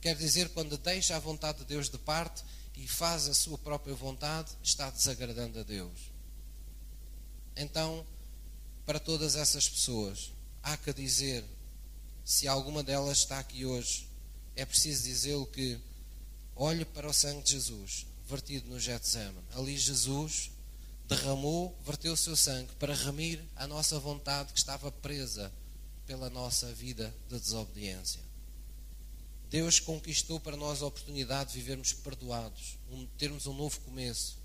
[0.00, 2.44] Quer dizer, quando deixa a vontade de Deus de parte
[2.76, 6.12] e faz a sua própria vontade, está desagradando a Deus.
[7.56, 8.06] Então,
[8.86, 10.30] para todas essas pessoas,
[10.62, 11.44] há que dizer,
[12.24, 14.08] se alguma delas está aqui hoje,
[14.54, 15.80] é preciso dizê-lo que
[16.60, 19.46] Olhe para o sangue de Jesus, vertido no Getsemane.
[19.54, 20.50] Ali Jesus
[21.06, 25.52] derramou, verteu o seu sangue para remir a nossa vontade que estava presa
[26.04, 28.20] pela nossa vida de desobediência.
[29.48, 34.36] Deus conquistou para nós a oportunidade de vivermos perdoados, um, termos um novo começo.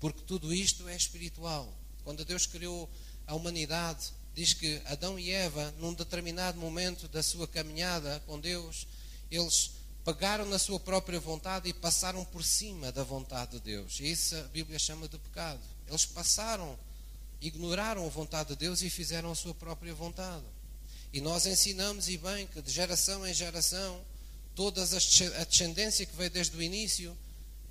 [0.00, 1.72] Porque tudo isto é espiritual.
[2.02, 2.90] Quando Deus criou
[3.28, 8.88] a humanidade, diz que Adão e Eva, num determinado momento da sua caminhada com Deus,
[9.30, 9.75] eles
[10.06, 13.98] pegaram na sua própria vontade e passaram por cima da vontade de Deus.
[13.98, 15.60] E isso a Bíblia chama de pecado.
[15.88, 16.78] Eles passaram,
[17.40, 20.44] ignoraram a vontade de Deus e fizeram a sua própria vontade.
[21.12, 24.00] E nós ensinamos, e bem, que de geração em geração,
[24.54, 27.16] toda a descendência que veio desde o início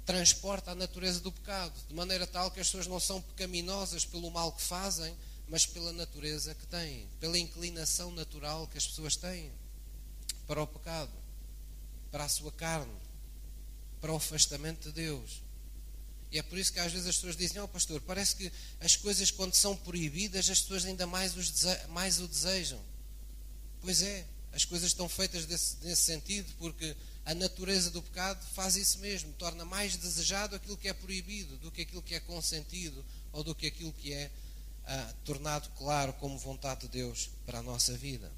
[0.05, 4.29] transporta a natureza do pecado, de maneira tal que as pessoas não são pecaminosas pelo
[4.29, 5.15] mal que fazem,
[5.47, 9.49] mas pela natureza que têm, pela inclinação natural que as pessoas têm
[10.45, 11.24] para o pecado
[12.15, 12.95] para a sua carne,
[13.99, 15.43] para o afastamento de Deus.
[16.31, 18.49] E é por isso que às vezes as pessoas dizem: oh, pastor, parece que
[18.79, 21.51] as coisas, quando são proibidas, as pessoas ainda mais, os
[21.89, 22.81] mais o desejam.
[23.81, 28.77] Pois é, as coisas estão feitas desse, nesse sentido, porque a natureza do pecado faz
[28.77, 33.03] isso mesmo, torna mais desejado aquilo que é proibido do que aquilo que é consentido
[33.33, 34.31] ou do que aquilo que é
[34.85, 38.31] ah, tornado claro como vontade de Deus para a nossa vida.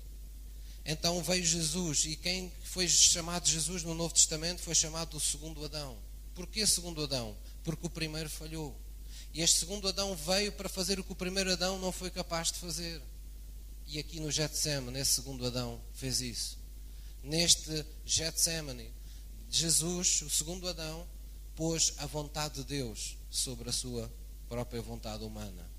[0.89, 5.65] Então veio Jesus, e quem foi chamado Jesus no Novo Testamento foi chamado o segundo
[5.65, 5.97] Adão.
[6.33, 7.35] Porquê segundo Adão?
[7.61, 8.73] Porque o primeiro falhou.
[9.33, 12.53] E este segundo Adão veio para fazer o que o primeiro Adão não foi capaz
[12.53, 13.01] de fazer.
[13.85, 16.57] E aqui no Getsemane, nesse segundo Adão, fez isso.
[17.21, 18.89] Neste Getsemane,
[19.49, 21.05] Jesus, o segundo Adão,
[21.53, 24.09] pôs a vontade de Deus sobre a sua
[24.47, 25.69] própria vontade humana.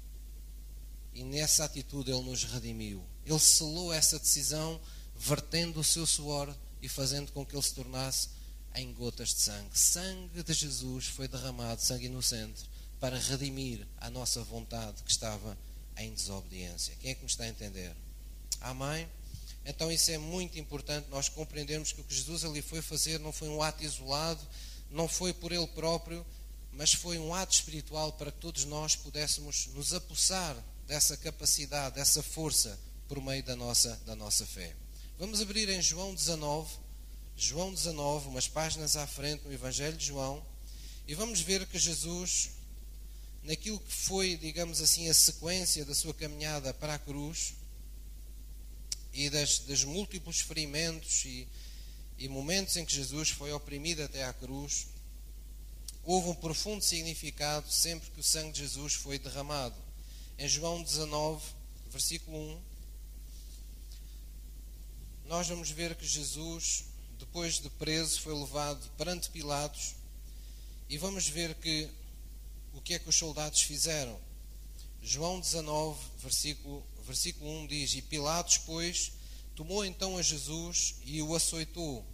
[1.15, 3.03] E nessa atitude ele nos redimiu.
[3.25, 4.79] Ele selou essa decisão
[5.19, 8.29] vertendo o seu suor e fazendo com que ele se tornasse
[8.75, 9.79] em gotas de sangue.
[9.79, 12.65] Sangue de Jesus foi derramado, sangue inocente,
[13.01, 15.59] para redimir a nossa vontade que estava
[15.97, 16.95] em desobediência.
[17.01, 17.95] Quem é que me está a entender?
[18.61, 19.09] Amém?
[19.65, 23.33] Então isso é muito importante nós compreendermos que o que Jesus ali foi fazer não
[23.33, 24.41] foi um ato isolado,
[24.91, 26.25] não foi por ele próprio,
[26.73, 32.23] mas foi um ato espiritual para que todos nós pudéssemos nos apossar dessa capacidade, dessa
[32.23, 32.79] força
[33.09, 34.75] por meio da nossa, da nossa fé.
[35.19, 36.77] Vamos abrir em João 19,
[37.37, 40.41] João 19, umas páginas à frente no Evangelho de João,
[41.09, 42.51] e vamos ver que Jesus,
[43.43, 47.55] naquilo que foi, digamos assim, a sequência da sua caminhada para a cruz
[49.13, 51.49] e das, dos múltiplos ferimentos e,
[52.17, 54.87] e momentos em que Jesus foi oprimido até à cruz,
[56.05, 59.75] houve um profundo significado sempre que o sangue de Jesus foi derramado.
[60.39, 61.45] Em João 19,
[61.91, 62.68] versículo 1,
[65.29, 66.87] nós vamos ver que Jesus,
[67.19, 69.95] depois de preso, foi levado perante Pilatos
[70.89, 71.87] e vamos ver que
[72.73, 74.19] o que é que os soldados fizeram.
[75.03, 79.13] João 19, versículo, versículo 1 diz: E Pilatos, pois,
[79.55, 82.07] tomou então a Jesus e o açoitou.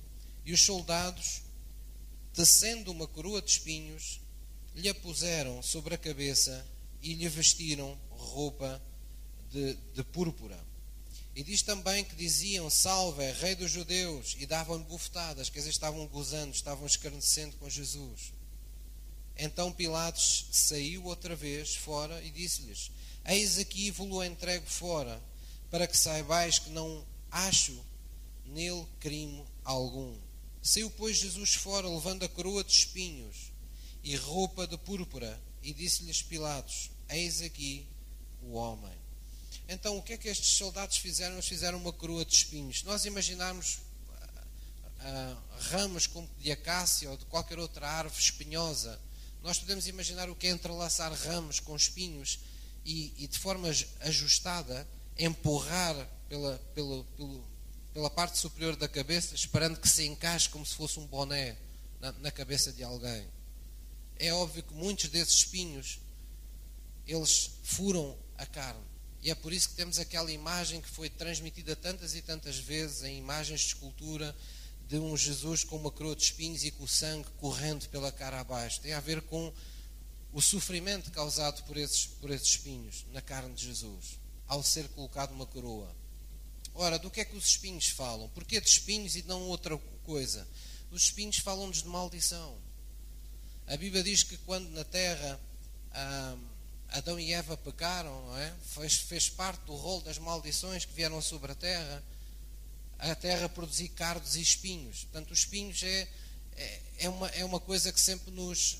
[0.44, 1.42] E os soldados,
[2.32, 4.20] tecendo uma coroa de espinhos,
[4.74, 6.66] lhe a puseram sobre a cabeça
[7.00, 8.82] e lhe vestiram roupa
[9.52, 10.73] de, de púrpura.
[11.34, 16.06] E diz também que diziam: Salve, Rei dos Judeus, e davam-lhe bufetadas, quer dizer, estavam
[16.06, 18.32] gozando, estavam escarnecendo com Jesus.
[19.36, 22.92] Então Pilatos saiu outra vez fora e disse-lhes:
[23.24, 25.20] Eis aqui vos-lo entrego fora,
[25.70, 27.84] para que saibais que não acho
[28.46, 30.16] nele crime algum.
[30.62, 33.52] Saiu, pois, Jesus fora, levando a coroa de espinhos
[34.04, 37.88] e roupa de púrpura, e disse-lhes Pilatos: Eis aqui
[38.40, 39.03] o homem.
[39.68, 41.34] Então, o que é que estes soldados fizeram?
[41.34, 42.82] Eles fizeram uma coroa de espinhos.
[42.82, 43.78] Nós imaginarmos
[45.00, 45.36] uh,
[45.70, 49.00] ramos como de acácia ou de qualquer outra árvore espinhosa,
[49.42, 52.40] nós podemos imaginar o que é entrelaçar ramos com espinhos
[52.84, 53.68] e, e de forma
[54.00, 54.86] ajustada
[55.18, 55.94] empurrar
[56.28, 57.40] pela, pela, pela,
[57.92, 61.56] pela parte superior da cabeça, esperando que se encaixe como se fosse um boné
[62.00, 63.26] na, na cabeça de alguém.
[64.18, 66.00] É óbvio que muitos desses espinhos
[67.06, 68.93] eles furam a carne
[69.24, 73.04] e é por isso que temos aquela imagem que foi transmitida tantas e tantas vezes
[73.04, 74.36] em imagens de escultura
[74.86, 78.40] de um Jesus com uma coroa de espinhos e com o sangue correndo pela cara
[78.40, 78.82] abaixo.
[78.82, 79.50] Tem a ver com
[80.30, 85.32] o sofrimento causado por esses, por esses espinhos na carne de Jesus, ao ser colocado
[85.32, 85.90] uma coroa.
[86.74, 88.28] Ora, do que é que os espinhos falam?
[88.28, 90.46] Porquê de espinhos e não outra coisa?
[90.90, 92.58] Os espinhos falam-nos de maldição.
[93.66, 95.40] A Bíblia diz que quando na terra.
[95.92, 96.36] Ah,
[96.94, 98.54] Adão e Eva pecaram, não é?
[98.66, 102.02] Fez, fez parte do rol das maldições que vieram sobre a terra.
[103.00, 105.02] A terra produzir cardos e espinhos.
[105.02, 106.08] Portanto, os espinhos é,
[106.56, 108.78] é, é, uma, é uma coisa que sempre nos,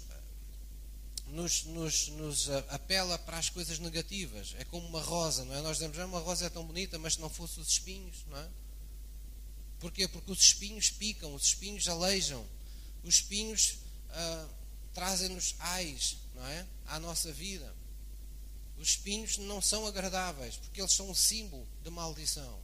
[1.27, 4.55] nos, nos, nos apela para as coisas negativas.
[4.59, 5.61] É como uma rosa, não é?
[5.61, 8.39] Nós dizemos, ah, uma rosa é tão bonita, mas se não fosse os espinhos, não
[8.39, 8.49] é?
[9.81, 10.07] Porquê?
[10.07, 12.47] Porque os espinhos picam, os espinhos aleijam,
[13.03, 13.79] os espinhos
[14.11, 14.49] ah,
[14.95, 16.65] trazem-nos ais, não é?
[16.87, 17.75] À nossa vida.
[18.79, 22.61] Os espinhos não são agradáveis, porque eles são um símbolo de maldição.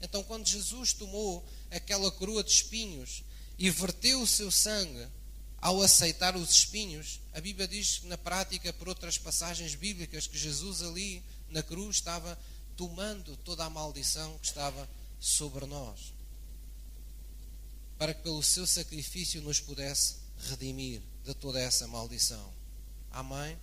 [0.00, 3.22] Então, quando Jesus tomou aquela coroa de espinhos
[3.58, 5.06] e verteu o seu sangue
[5.58, 10.82] ao aceitar os espinhos, a Bíblia diz na prática, por outras passagens bíblicas, que Jesus
[10.82, 12.38] ali na cruz estava
[12.76, 16.14] tomando toda a maldição que estava sobre nós,
[17.98, 20.16] para que pelo seu sacrifício nos pudesse
[20.48, 22.54] redimir de toda essa maldição.
[23.10, 23.58] Amém?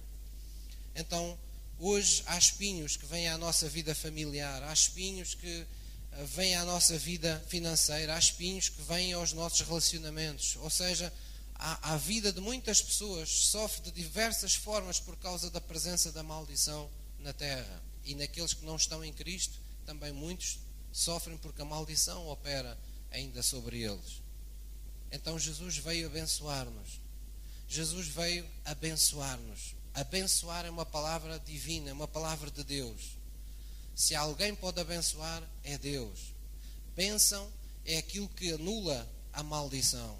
[0.93, 1.37] Então,
[1.79, 5.67] Hoje há espinhos que vêm à nossa vida familiar, há espinhos que
[6.11, 10.57] eh, vêm à nossa vida financeira, há espinhos que vêm aos nossos relacionamentos.
[10.61, 11.13] Ou seja,
[11.53, 16.23] a, a vida de muitas pessoas sofre de diversas formas por causa da presença da
[16.23, 17.83] maldição na terra.
[18.03, 20.59] E naqueles que não estão em Cristo, também muitos
[20.91, 22.75] sofrem porque a maldição opera
[23.11, 24.19] ainda sobre eles.
[25.11, 26.99] Então Jesus veio abençoar-nos.
[27.67, 29.76] Jesus veio abençoar-nos.
[29.97, 33.17] Abençoar é uma palavra divina, é uma palavra de Deus.
[33.95, 36.35] Se alguém pode abençoar, é Deus.
[36.95, 37.51] Bênção
[37.83, 40.19] é aquilo que anula a maldição.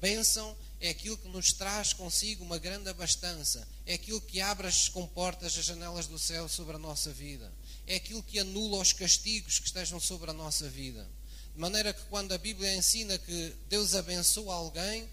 [0.00, 3.68] Bênção é aquilo que nos traz consigo uma grande abastança.
[3.84, 7.52] É aquilo que abre as comportas, as janelas do céu sobre a nossa vida.
[7.86, 11.06] É aquilo que anula os castigos que estejam sobre a nossa vida.
[11.54, 15.06] De maneira que quando a Bíblia ensina que Deus abençoa alguém,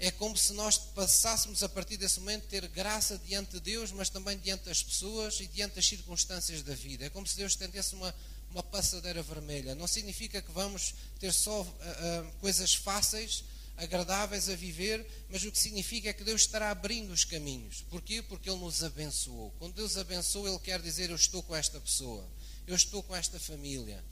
[0.00, 4.08] é como se nós passássemos a partir desse momento ter graça diante de Deus, mas
[4.08, 7.04] também diante das pessoas e diante das circunstâncias da vida.
[7.04, 8.14] É como se Deus tendesse uma,
[8.50, 9.74] uma passadeira vermelha.
[9.74, 13.44] Não significa que vamos ter só uh, uh, coisas fáceis,
[13.76, 17.84] agradáveis a viver, mas o que significa é que Deus estará abrindo os caminhos.
[17.90, 18.22] Porquê?
[18.22, 19.54] Porque Ele nos abençoou.
[19.58, 22.26] Quando Deus abençoa, Ele quer dizer: Eu estou com esta pessoa,
[22.66, 24.02] eu estou com esta família,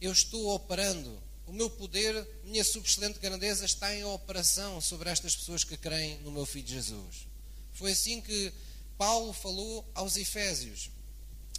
[0.00, 5.62] eu estou operando o meu poder, minha subexcelente grandeza está em operação sobre estas pessoas
[5.62, 7.26] que creem no meu Filho Jesus.
[7.72, 8.52] Foi assim que
[8.96, 10.90] Paulo falou aos Efésios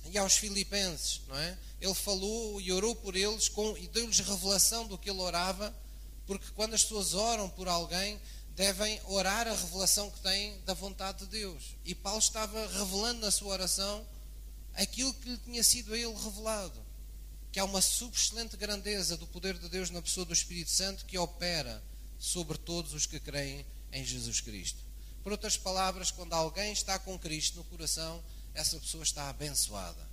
[0.05, 1.57] e aos Filipenses, não é?
[1.79, 5.75] Ele falou e orou por eles com, e deu-lhes revelação do que ele orava,
[6.25, 8.19] porque quando as pessoas oram por alguém,
[8.55, 11.75] devem orar a revelação que têm da vontade de Deus.
[11.83, 14.05] E Paulo estava revelando na sua oração
[14.73, 16.84] aquilo que lhe tinha sido a ele revelado
[17.55, 21.17] que há uma subexcelente grandeza do poder de Deus na pessoa do Espírito Santo que
[21.17, 21.81] opera
[22.19, 24.83] sobre todos os que creem em Jesus Cristo.
[25.23, 28.21] Por outras palavras, quando alguém está com Cristo no coração,
[28.53, 30.05] essa pessoa está abençoada.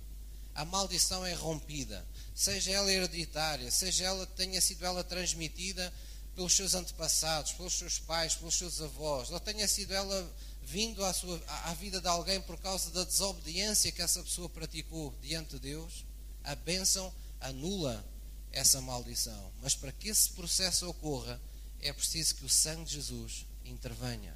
[0.55, 5.93] A maldição é rompida, seja ela hereditária, seja ela tenha sido ela transmitida
[6.35, 11.11] pelos seus antepassados, pelos seus pais, pelos seus avós, ou tenha sido ela vindo à,
[11.11, 15.59] sua, à vida de alguém por causa da desobediência que essa pessoa praticou diante de
[15.59, 16.05] Deus,
[16.41, 17.13] a bênção
[17.43, 18.03] anula
[18.51, 19.51] essa maldição.
[19.61, 21.39] Mas para que esse processo ocorra,
[21.81, 24.35] é preciso que o sangue de Jesus intervenha.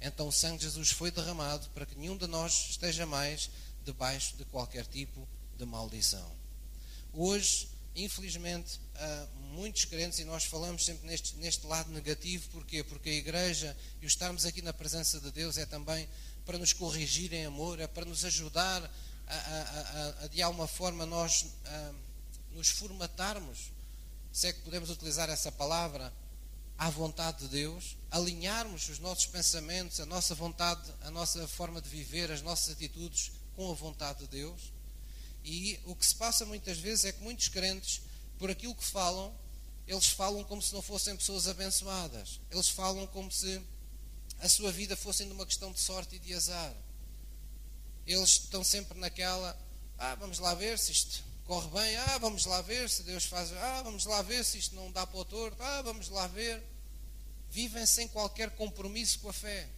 [0.00, 3.50] Então o sangue de Jesus foi derramado para que nenhum de nós esteja mais
[3.84, 5.26] debaixo de qualquer tipo
[5.56, 6.30] de maldição.
[7.12, 12.84] Hoje, infelizmente, há muitos crentes, e nós falamos sempre neste, neste lado negativo, porquê?
[12.84, 16.06] Porque a igreja e o estarmos aqui na presença de Deus é também
[16.44, 18.82] para nos corrigir em amor, é para nos ajudar
[19.26, 19.60] a, a,
[20.20, 21.46] a, a de alguma forma nós
[22.56, 23.70] nos formatarmos,
[24.32, 26.12] se é que podemos utilizar essa palavra,
[26.78, 31.88] à vontade de Deus, alinharmos os nossos pensamentos, a nossa vontade, a nossa forma de
[31.88, 34.72] viver, as nossas atitudes com a vontade de Deus.
[35.44, 38.02] E o que se passa muitas vezes é que muitos crentes,
[38.38, 39.34] por aquilo que falam,
[39.86, 42.40] eles falam como se não fossem pessoas abençoadas.
[42.50, 43.62] Eles falam como se
[44.40, 46.74] a sua vida fosse uma questão de sorte e de azar.
[48.06, 49.56] Eles estão sempre naquela,
[49.96, 53.52] ah, vamos lá ver se isto corre bem, ah, vamos lá ver se Deus faz,
[53.52, 56.62] ah, vamos lá ver se isto não dá para o torto, ah, vamos lá ver.
[57.50, 59.68] Vivem sem qualquer compromisso com a fé.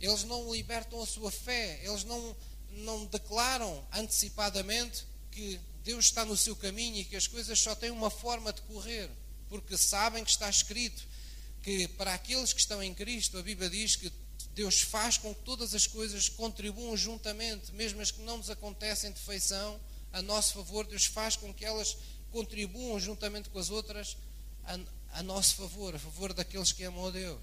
[0.00, 2.36] Eles não libertam a sua fé, eles não
[2.72, 7.90] não declaram antecipadamente que Deus está no seu caminho e que as coisas só têm
[7.90, 9.10] uma forma de correr,
[9.48, 11.02] porque sabem que está escrito
[11.62, 14.12] que para aqueles que estão em Cristo, a Bíblia diz que
[14.54, 19.12] Deus faz com que todas as coisas contribuam juntamente, mesmo as que não nos acontecem
[19.12, 19.80] de feição,
[20.12, 21.96] a nosso favor, Deus faz com que elas
[22.32, 24.16] contribuam juntamente com as outras
[24.64, 24.78] a,
[25.18, 27.40] a nosso favor, a favor daqueles que amam a Deus.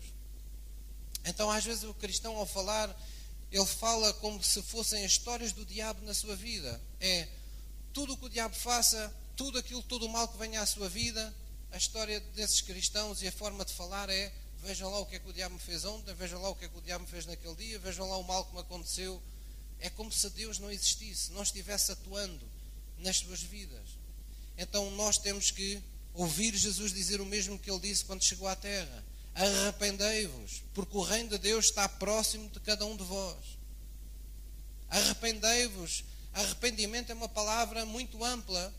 [1.25, 2.95] Então, às vezes, o cristão, ao falar
[3.51, 6.81] ele fala como se fossem as histórias do diabo na sua vida.
[6.99, 7.27] É
[7.93, 10.89] tudo o que o diabo faça, tudo aquilo, todo o mal que venha à sua
[10.89, 11.33] vida,
[11.71, 15.19] a história desses cristãos e a forma de falar é vejam lá o que é
[15.19, 17.09] que o diabo me fez ontem, vejam lá o que é que o diabo me
[17.09, 19.21] fez naquele dia, vejam lá o mal que me aconteceu.
[19.79, 22.45] É como se Deus não existisse, não estivesse atuando
[22.99, 23.97] nas suas vidas.
[24.57, 25.81] Então nós temos que
[26.13, 29.05] ouvir Jesus dizer o mesmo que ele disse quando chegou à terra
[29.37, 33.37] Arrependei-vos, porque o reino de Deus está próximo de cada um de vós.
[34.89, 36.03] Arrependei-vos.
[36.33, 38.73] Arrependimento é uma palavra muito ampla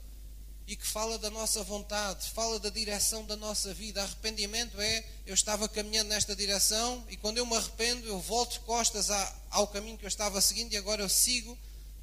[0.67, 4.03] e que fala da nossa vontade, fala da direção da nossa vida.
[4.03, 9.11] Arrependimento é eu estava caminhando nesta direção e quando eu me arrependo, eu volto costas
[9.51, 11.57] ao caminho que eu estava seguindo e agora eu sigo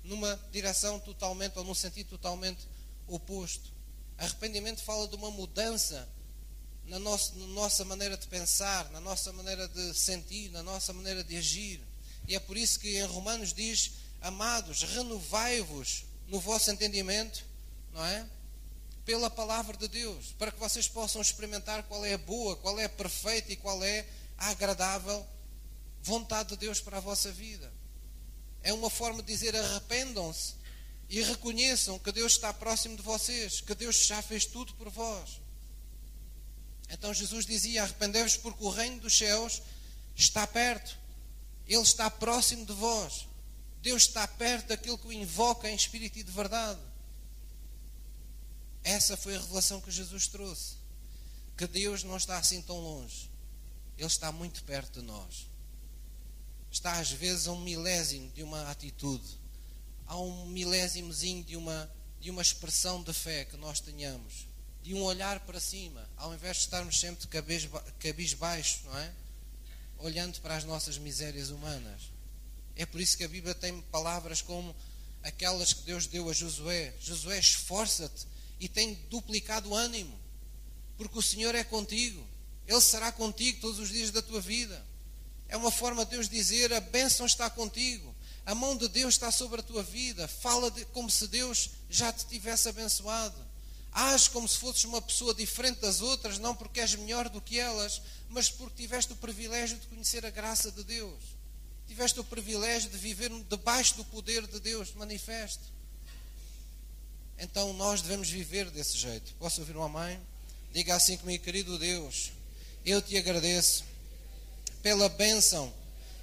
[0.05, 2.67] numa direção totalmente ou num sentido totalmente
[3.07, 3.71] oposto.
[4.17, 6.07] Arrependimento fala de uma mudança
[6.85, 11.81] na, nossa maneira de pensar, na nossa maneira de sentir, na nossa maneira de agir.
[12.27, 17.43] E é por isso que em Romanos diz: Amados, renovai-vos no vosso entendimento,
[17.93, 18.25] não é?
[19.05, 22.85] Pela palavra de Deus, para que vocês possam experimentar qual é a boa, qual é
[22.85, 24.05] a perfeita e qual é
[24.37, 25.25] a agradável
[26.01, 27.71] vontade de Deus para a vossa vida.
[28.66, 30.55] É uma forma de dizer: arrependam-se
[31.07, 35.39] e reconheçam que Deus está próximo de vocês, que Deus já fez tudo por vós.
[36.89, 39.61] Então Jesus dizia: Arrependei-vos, porque o reino dos céus
[40.16, 40.97] está perto,
[41.68, 43.28] ele está próximo de vós.
[43.84, 46.82] Deus está perto daquilo que o invoca em espírito e de verdade.
[48.84, 50.78] Essa foi a revelação que Jesus trouxe.
[51.55, 53.30] Que Deus não está assim tão longe,
[53.95, 55.45] Ele está muito perto de nós.
[56.76, 59.39] Está às vezes a um milésimo de uma atitude,
[60.05, 64.45] a um milésimozinho de uma, de uma expressão de fé que nós tenhamos
[64.84, 67.26] de um olhar para cima, ao invés de estarmos sempre
[67.97, 69.13] cabisbaixo, não é?
[69.99, 72.11] Olhando para as nossas misérias humanas.
[72.76, 74.76] É por isso que a Bíblia tem palavras como
[75.23, 78.28] aquelas que Deus deu a Josué: Josué, esforça-te
[78.59, 80.19] e tem duplicado o ânimo,
[80.97, 82.28] porque o Senhor é contigo,
[82.67, 84.86] Ele será contigo todos os dias da tua vida.
[85.55, 88.13] É uma forma de Deus dizer: a bênção está contigo,
[88.45, 90.27] a mão de Deus está sobre a tua vida.
[90.27, 93.37] Fala de, como se Deus já te tivesse abençoado.
[93.89, 97.57] Age como se fosses uma pessoa diferente das outras, não porque és melhor do que
[97.57, 101.23] elas, mas porque tiveste o privilégio de conhecer a graça de Deus.
[101.87, 105.63] Tiveste o privilégio de viver debaixo do poder de Deus manifesto.
[107.39, 109.33] Então nós devemos viver desse jeito.
[109.39, 110.19] Posso ouvir uma mãe?
[110.73, 112.33] Diga assim comigo, querido Deus,
[112.85, 113.94] eu te agradeço
[114.86, 115.73] pela bênção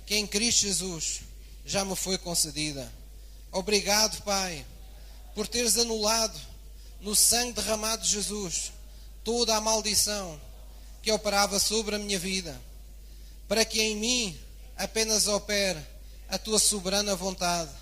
[0.07, 1.23] que em Cristo Jesus
[1.67, 2.93] já me foi concedida.
[3.51, 4.65] Obrigado, Pai,
[5.35, 6.41] por teres anulado
[7.01, 8.71] no sangue derramado de Jesus
[9.25, 10.41] toda a maldição
[11.03, 12.57] que operava sobre a minha vida,
[13.49, 14.41] para que em mim
[14.77, 15.85] apenas opere
[16.29, 17.73] a tua soberana vontade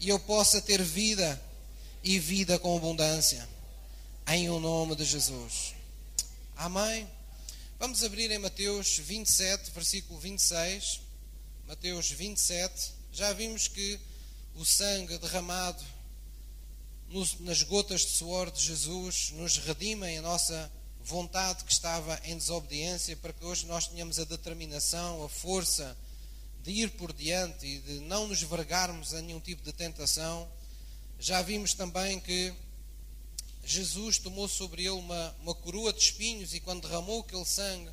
[0.00, 1.38] e eu possa ter vida
[2.02, 3.46] e vida com abundância.
[4.26, 5.74] Em o nome de Jesus.
[6.56, 7.13] Amém.
[7.76, 11.00] Vamos abrir em Mateus 27, versículo 26.
[11.66, 12.92] Mateus 27.
[13.12, 13.98] Já vimos que
[14.54, 15.84] o sangue derramado
[17.40, 20.70] nas gotas de suor de Jesus nos redima a nossa
[21.02, 25.96] vontade que estava em desobediência para que hoje nós tenhamos a determinação, a força
[26.62, 30.48] de ir por diante e de não nos vergarmos a nenhum tipo de tentação.
[31.18, 32.54] Já vimos também que
[33.64, 37.90] Jesus tomou sobre ele uma, uma coroa de espinhos e quando derramou aquele sangue,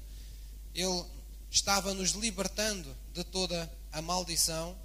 [0.73, 1.05] ele
[1.49, 4.77] estava nos libertando de toda a maldição.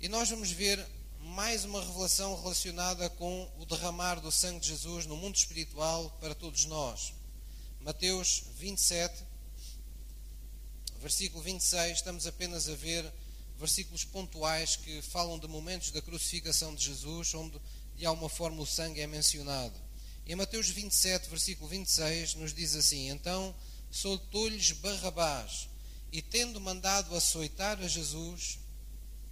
[0.00, 0.84] E nós vamos ver
[1.20, 6.34] mais uma revelação relacionada com o derramar do sangue de Jesus no mundo espiritual para
[6.34, 7.12] todos nós.
[7.80, 9.24] Mateus 27,
[11.00, 13.12] versículo 26, estamos apenas a ver
[13.58, 17.60] versículos pontuais que falam de momentos da crucificação de Jesus, onde
[17.96, 19.85] de alguma forma o sangue é mencionado.
[20.28, 23.54] Em Mateus 27, versículo 26, nos diz assim: Então
[23.92, 25.68] soltou-lhes Barrabás,
[26.10, 28.58] e tendo mandado açoitar a Jesus,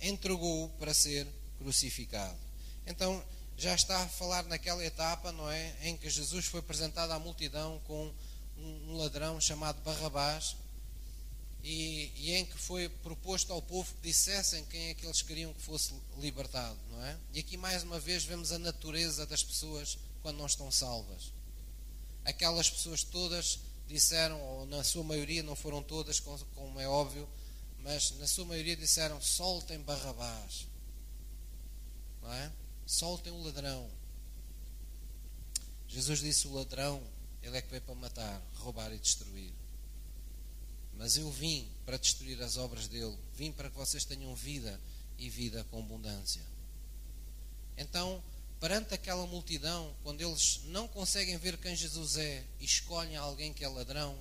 [0.01, 1.27] entregou-o para ser
[1.59, 2.39] crucificado.
[2.87, 3.25] Então
[3.57, 5.75] já está a falar naquela etapa, não é?
[5.83, 8.15] Em que Jesus foi apresentado à multidão com
[8.57, 10.55] um ladrão chamado Barrabás,
[11.65, 15.53] e, e, em que foi proposto ao povo que dissessem quem é que eles queriam
[15.55, 17.17] que fosse libertado, não é?
[17.33, 21.35] E aqui mais uma vez vemos a natureza das pessoas quando não estão salvas.
[22.25, 27.29] Aquelas pessoas todas disseram, ou na sua maioria, não foram todas, como é óbvio,
[27.81, 30.67] mas na sua maioria disseram: soltem Barrabás,
[32.23, 32.51] não é?
[32.87, 33.91] Soltem o ladrão.
[35.89, 37.03] Jesus disse: o ladrão,
[37.43, 39.53] ele é que veio para matar, roubar e destruir.
[40.95, 44.81] Mas eu vim para destruir as obras dele, vim para que vocês tenham vida
[45.19, 46.41] e vida com abundância.
[47.77, 48.23] Então,
[48.65, 53.63] perante aquela multidão, quando eles não conseguem ver quem Jesus é e escolhem alguém que
[53.63, 54.19] é ladrão,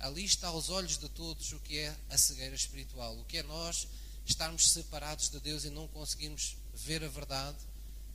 [0.00, 3.44] ali está aos olhos de todos o que é a cegueira espiritual, o que é
[3.44, 3.86] nós
[4.26, 7.58] estarmos separados de Deus e não conseguirmos ver a verdade,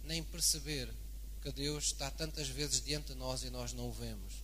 [0.04, 0.94] nem perceber
[1.42, 4.44] que Deus está tantas vezes diante de nós e nós não o vemos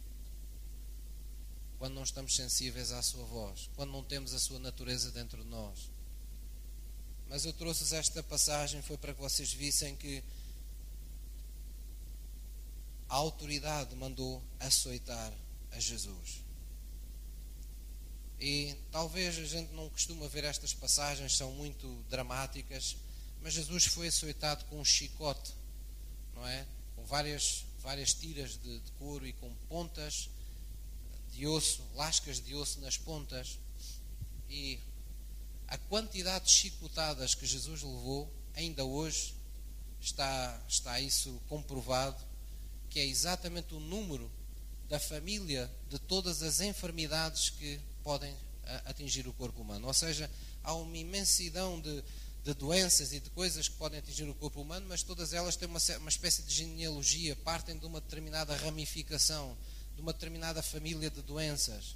[1.78, 5.50] quando não estamos sensíveis à Sua voz, quando não temos a Sua natureza dentro de
[5.50, 5.92] nós.
[7.28, 10.24] Mas eu trouxe esta passagem foi para que vocês vissem que
[13.12, 15.34] a autoridade mandou açoitar
[15.70, 16.46] a Jesus.
[18.40, 22.96] E talvez a gente não costuma ver estas passagens, são muito dramáticas,
[23.42, 25.54] mas Jesus foi açoitado com um chicote,
[26.34, 26.66] não é?
[26.96, 30.30] Com várias, várias tiras de, de couro e com pontas
[31.34, 33.60] de osso, lascas de osso nas pontas,
[34.50, 34.80] e
[35.68, 39.36] a quantidade de chicotadas que Jesus levou, ainda hoje
[40.00, 42.31] está, está isso comprovado,
[42.92, 44.30] que é exatamente o número
[44.90, 48.36] da família de todas as enfermidades que podem
[48.86, 49.88] atingir o corpo humano.
[49.88, 50.30] Ou seja,
[50.62, 52.04] há uma imensidão de,
[52.44, 55.70] de doenças e de coisas que podem atingir o corpo humano, mas todas elas têm
[55.70, 59.58] uma, uma espécie de genealogia, partem de uma determinada ramificação
[59.96, 61.96] de uma determinada família de doenças.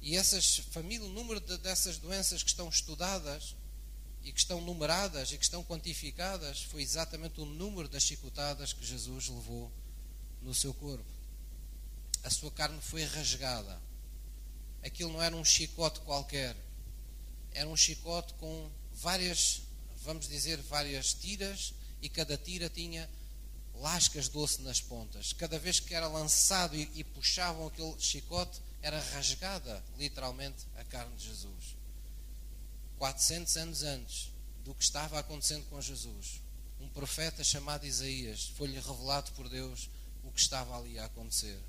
[0.00, 3.54] E essas famílias, o número de, dessas doenças que estão estudadas
[4.22, 8.86] e que estão numeradas e que estão quantificadas foi exatamente o número das chicotadas que
[8.86, 9.70] Jesus levou
[10.42, 11.04] no seu corpo.
[12.22, 13.80] A sua carne foi rasgada.
[14.82, 16.56] Aquilo não era um chicote qualquer.
[17.52, 19.62] Era um chicote com várias,
[20.02, 23.08] vamos dizer, várias tiras e cada tira tinha
[23.74, 25.32] lascas osso nas pontas.
[25.32, 31.14] Cada vez que era lançado e, e puxavam aquele chicote, era rasgada literalmente a carne
[31.16, 31.76] de Jesus.
[32.98, 34.30] 400 anos antes
[34.64, 36.42] do que estava acontecendo com Jesus,
[36.78, 39.88] um profeta chamado Isaías foi-lhe revelado por Deus
[40.40, 41.60] que estava ali a acontecer.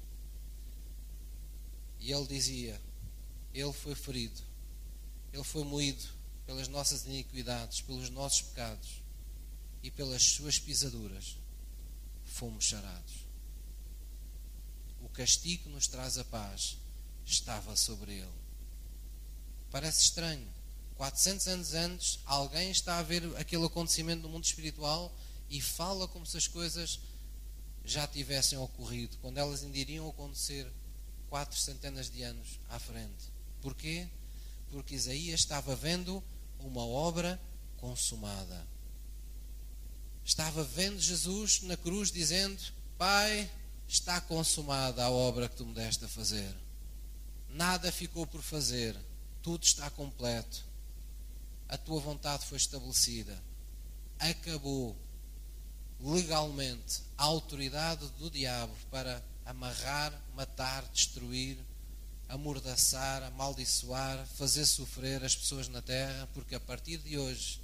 [1.99, 2.81] E ele dizia:
[3.53, 4.41] Ele foi ferido,
[5.33, 6.03] ele foi moído
[6.45, 9.01] pelas nossas iniquidades, pelos nossos pecados
[9.83, 11.37] e pelas suas pisaduras
[12.23, 13.25] fomos sarados.
[15.01, 16.77] O castigo que nos traz a paz
[17.25, 18.41] estava sobre ele.
[19.69, 20.47] Parece estranho.
[20.95, 25.13] 400 anos antes, alguém está a ver aquele acontecimento no mundo espiritual
[25.49, 26.99] e fala como se as coisas
[27.83, 30.71] já tivessem ocorrido, quando elas ainda iriam acontecer
[31.29, 33.31] quatro centenas de anos à frente.
[33.61, 34.07] Porquê?
[34.69, 36.23] Porque Isaías estava vendo
[36.59, 37.39] uma obra
[37.77, 38.65] consumada
[40.23, 42.61] estava vendo Jesus na cruz dizendo:
[42.97, 43.49] Pai,
[43.87, 46.55] está consumada a obra que tu me deste a fazer.
[47.49, 48.97] Nada ficou por fazer,
[49.41, 50.65] tudo está completo.
[51.67, 53.41] a tua vontade foi estabelecida.
[54.19, 54.95] Acabou
[56.03, 61.57] legalmente a autoridade do diabo para amarrar, matar, destruir,
[62.27, 67.61] amordaçar, amaldiçoar, fazer sofrer as pessoas na terra, porque a partir de hoje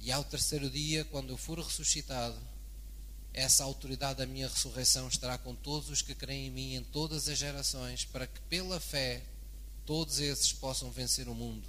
[0.00, 2.36] e ao terceiro dia, quando eu for ressuscitado,
[3.32, 7.28] essa autoridade da minha ressurreição estará com todos os que creem em mim em todas
[7.28, 9.22] as gerações, para que pela fé
[9.84, 11.68] todos esses possam vencer o mundo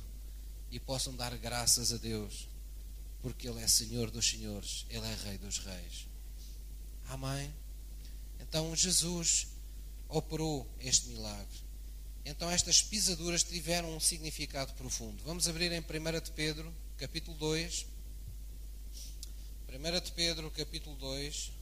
[0.72, 2.48] e possam dar graças a Deus,
[3.22, 6.08] porque Ele é Senhor dos Senhores, Ele é Rei dos Reis.
[7.08, 7.54] Amém?
[8.40, 9.48] Então Jesus
[10.10, 11.60] operou este milagre.
[12.26, 15.24] Então estas pisaduras tiveram um significado profundo.
[15.24, 17.86] Vamos abrir em 1 de Pedro, capítulo 2.
[19.70, 21.61] 1 de Pedro, capítulo 2.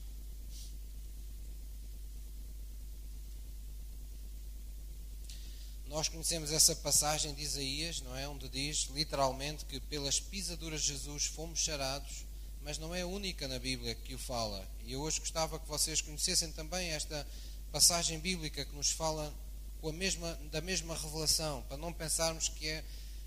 [5.90, 8.28] Nós conhecemos essa passagem de Isaías, não é?
[8.28, 12.24] Onde diz literalmente que pelas pisaduras de Jesus fomos sarados,
[12.62, 14.64] mas não é a única na Bíblia que o fala.
[14.86, 17.26] E eu hoje gostava que vocês conhecessem também esta
[17.72, 19.34] passagem bíblica que nos fala
[19.80, 22.84] com a mesma, da mesma revelação, para não pensarmos que é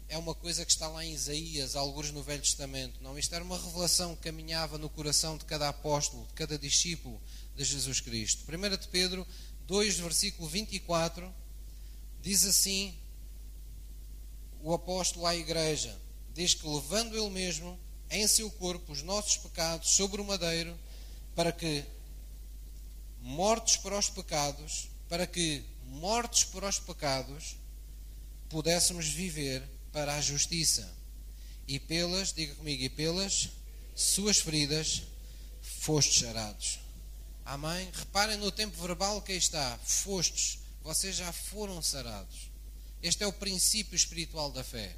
[0.07, 3.01] é uma coisa que está lá em Isaías, alguns no Velho Testamento.
[3.01, 7.19] Não, isto era uma revelação que caminhava no coração de cada apóstolo, de cada discípulo
[7.55, 8.45] de Jesus Cristo.
[8.47, 9.27] 1 de Pedro
[9.65, 11.33] 2, versículo 24,
[12.23, 12.97] diz assim
[14.61, 15.95] o apóstolo à igreja,
[16.33, 17.77] diz que levando ele mesmo
[18.09, 20.73] em seu corpo os nossos pecados sobre o madeiro,
[21.35, 21.83] para que
[23.21, 27.57] mortos para os pecados, para que mortos para os pecados
[28.49, 29.61] pudéssemos viver
[29.91, 30.89] para a justiça.
[31.67, 33.49] E pelas, diga comigo, e pelas
[33.95, 35.03] suas feridas
[35.61, 36.79] fostes sarados.
[37.45, 37.89] Amém?
[37.93, 39.77] Reparem no tempo verbal que aí está.
[39.83, 42.51] Fostes, vocês já foram sarados.
[43.01, 44.95] Este é o princípio espiritual da fé.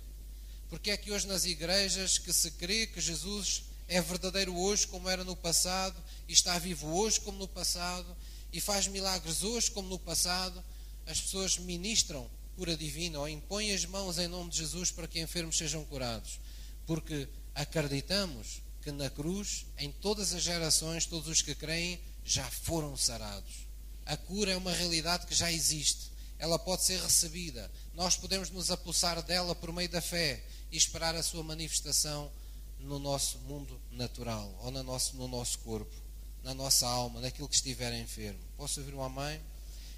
[0.70, 5.08] Porque é que hoje nas igrejas que se crê que Jesus é verdadeiro hoje como
[5.08, 5.96] era no passado,
[6.28, 8.16] e está vivo hoje como no passado,
[8.52, 10.64] e faz milagres hoje como no passado,
[11.06, 15.20] as pessoas ministram cura divina ou impõe as mãos em nome de Jesus para que
[15.20, 16.40] enfermos sejam curados.
[16.88, 22.96] Porque acreditamos que na cruz, em todas as gerações, todos os que creem já foram
[22.96, 23.65] sarados.
[24.06, 26.12] A cura é uma realidade que já existe.
[26.38, 27.72] Ela pode ser recebida.
[27.94, 32.32] Nós podemos nos apossar dela por meio da fé e esperar a sua manifestação
[32.80, 35.96] no nosso mundo natural ou no nosso, no nosso corpo,
[36.44, 38.40] na nossa alma, naquilo que estiver enfermo.
[38.58, 39.42] Posso ouvir um amém?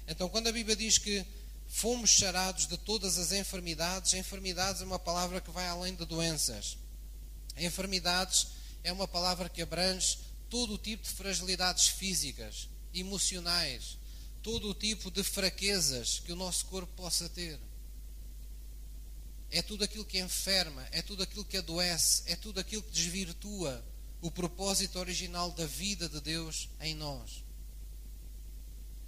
[0.06, 1.26] Então, quando a Bíblia diz que
[1.68, 4.14] fomos sarados de todas as enfermidades.
[4.14, 6.78] Enfermidades é uma palavra que vai além de doenças.
[7.56, 8.48] Enfermidades
[8.82, 13.97] é uma palavra que abrange todo o tipo de fragilidades físicas, emocionais,
[14.48, 17.60] todo o tipo de fraquezas que o nosso corpo possa ter.
[19.50, 23.84] É tudo aquilo que enferma, é tudo aquilo que adoece, é tudo aquilo que desvirtua
[24.22, 27.44] o propósito original da vida de Deus em nós.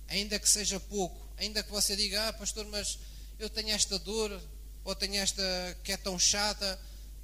[0.08, 2.98] Ainda que seja pouco, ainda que você diga, ah, pastor, mas
[3.38, 4.38] eu tenho esta dor,
[4.84, 5.42] ou tenho esta
[5.82, 6.78] que é tão chata,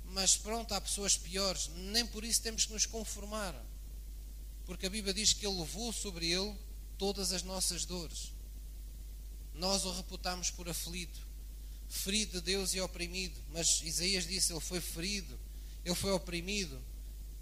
[0.04, 1.68] mas pronto, há pessoas piores.
[1.92, 3.54] Nem por isso temos que nos conformar.
[4.64, 6.56] Porque a Bíblia diz que Ele levou sobre Ele
[6.98, 8.32] todas as nossas dores.
[9.54, 11.20] Nós o reputamos por aflito,
[11.88, 13.40] ferido de Deus e oprimido.
[13.52, 15.38] Mas Isaías disse: Ele foi ferido,
[15.84, 16.80] Ele foi oprimido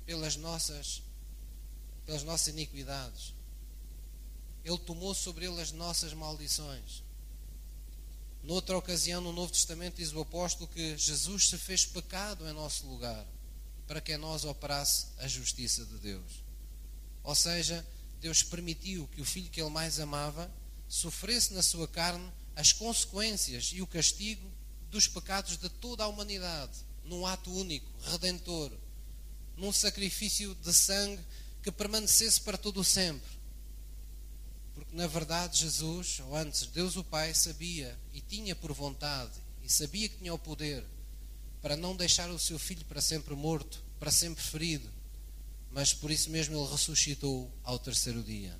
[0.06, 1.02] pelas nossas,
[2.06, 3.34] pelas nossas iniquidades.
[4.64, 7.02] Ele tomou sobre ele as nossas maldições.
[8.42, 12.86] Noutra ocasião, no Novo Testamento, diz o apóstolo que Jesus se fez pecado em nosso
[12.86, 13.26] lugar,
[13.86, 16.42] para que em nós operasse a justiça de Deus.
[17.22, 17.86] Ou seja,
[18.24, 20.50] Deus permitiu que o filho que ele mais amava
[20.88, 24.50] sofresse na sua carne as consequências e o castigo
[24.90, 26.72] dos pecados de toda a humanidade,
[27.04, 28.72] num ato único, redentor,
[29.58, 31.22] num sacrifício de sangue
[31.62, 33.30] que permanecesse para todo o sempre.
[34.74, 39.70] Porque na verdade Jesus, ou antes Deus o Pai, sabia e tinha por vontade e
[39.70, 40.82] sabia que tinha o poder
[41.60, 44.90] para não deixar o seu filho para sempre morto, para sempre ferido,
[45.74, 48.56] mas por isso mesmo ele ressuscitou ao terceiro dia.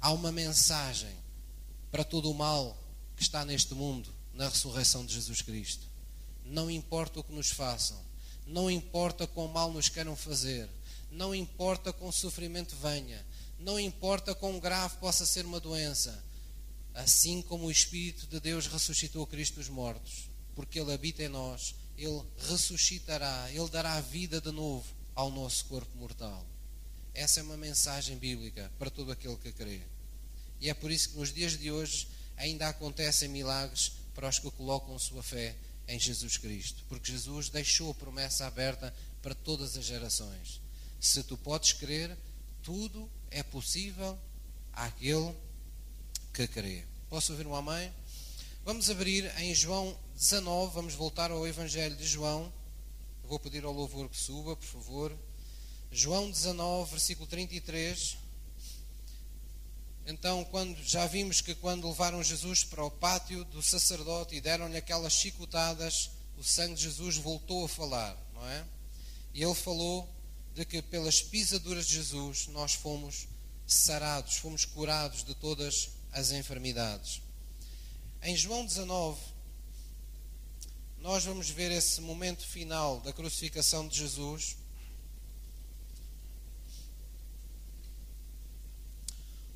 [0.00, 1.14] Há uma mensagem
[1.88, 2.76] para todo o mal
[3.16, 5.86] que está neste mundo na ressurreição de Jesus Cristo.
[6.44, 8.04] Não importa o que nos façam,
[8.44, 10.68] não importa quão mal nos queiram fazer,
[11.12, 13.24] não importa quão sofrimento venha,
[13.56, 16.24] não importa quão grave possa ser uma doença,
[16.92, 21.76] assim como o Espírito de Deus ressuscitou Cristo dos mortos, porque Ele habita em nós,
[21.96, 26.46] Ele ressuscitará, Ele dará vida de novo ao nosso corpo mortal.
[27.14, 29.80] Essa é uma mensagem bíblica para todo aquele que crê.
[30.60, 32.06] E é por isso que nos dias de hoje
[32.36, 35.56] ainda acontecem milagres para os que colocam sua fé
[35.88, 40.60] em Jesus Cristo, porque Jesus deixou a promessa aberta para todas as gerações.
[41.00, 42.16] Se tu podes crer,
[42.62, 44.18] tudo é possível
[44.72, 45.34] àquele
[46.34, 46.84] que crê.
[47.08, 47.92] Posso ouvir um amém?
[48.64, 52.52] Vamos abrir em João 19, vamos voltar ao Evangelho de João.
[53.26, 55.18] Eu vou pedir ao louvor que suba, por favor.
[55.90, 58.16] João 19, versículo 33.
[60.06, 64.76] Então, quando já vimos que quando levaram Jesus para o pátio do sacerdote e deram-lhe
[64.76, 68.64] aquelas chicotadas, o sangue de Jesus voltou a falar, não é?
[69.34, 70.08] E ele falou
[70.54, 73.26] de que pelas pisaduras de Jesus nós fomos
[73.66, 77.20] sarados, fomos curados de todas as enfermidades.
[78.22, 79.18] Em João 19,
[81.06, 84.56] nós vamos ver esse momento final da crucificação de Jesus.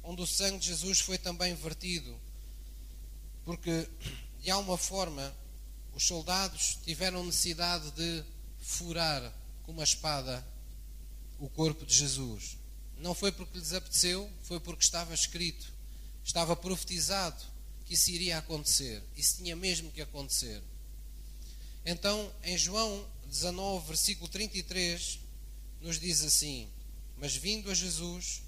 [0.00, 2.16] Onde o sangue de Jesus foi também vertido,
[3.44, 3.88] porque
[4.40, 5.34] de alguma forma
[5.92, 8.24] os soldados tiveram necessidade de
[8.60, 9.34] furar
[9.64, 10.46] com uma espada
[11.40, 12.58] o corpo de Jesus.
[12.98, 15.66] Não foi porque lhes apeteceu, foi porque estava escrito,
[16.24, 17.42] estava profetizado
[17.86, 19.02] que isso iria acontecer.
[19.16, 20.62] Isso tinha mesmo que acontecer.
[21.84, 25.18] Então, em João 19, versículo 33,
[25.80, 26.68] nos diz assim:
[27.16, 28.42] Mas vindo a Jesus,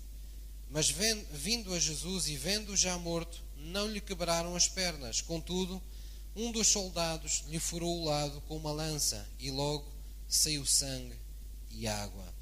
[0.70, 5.20] mas vindo a Jesus e vendo-o já morto, não lhe quebraram as pernas.
[5.20, 5.82] Contudo,
[6.34, 9.90] um dos soldados lhe furou o lado com uma lança, e logo
[10.28, 11.16] saiu sangue
[11.70, 12.32] e água.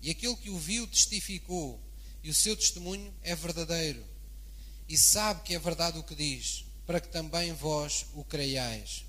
[0.00, 1.80] E aquele que o viu testificou,
[2.22, 4.04] e o seu testemunho é verdadeiro.
[4.88, 9.04] E sabe que é verdade o que diz, para que também vós o creiais.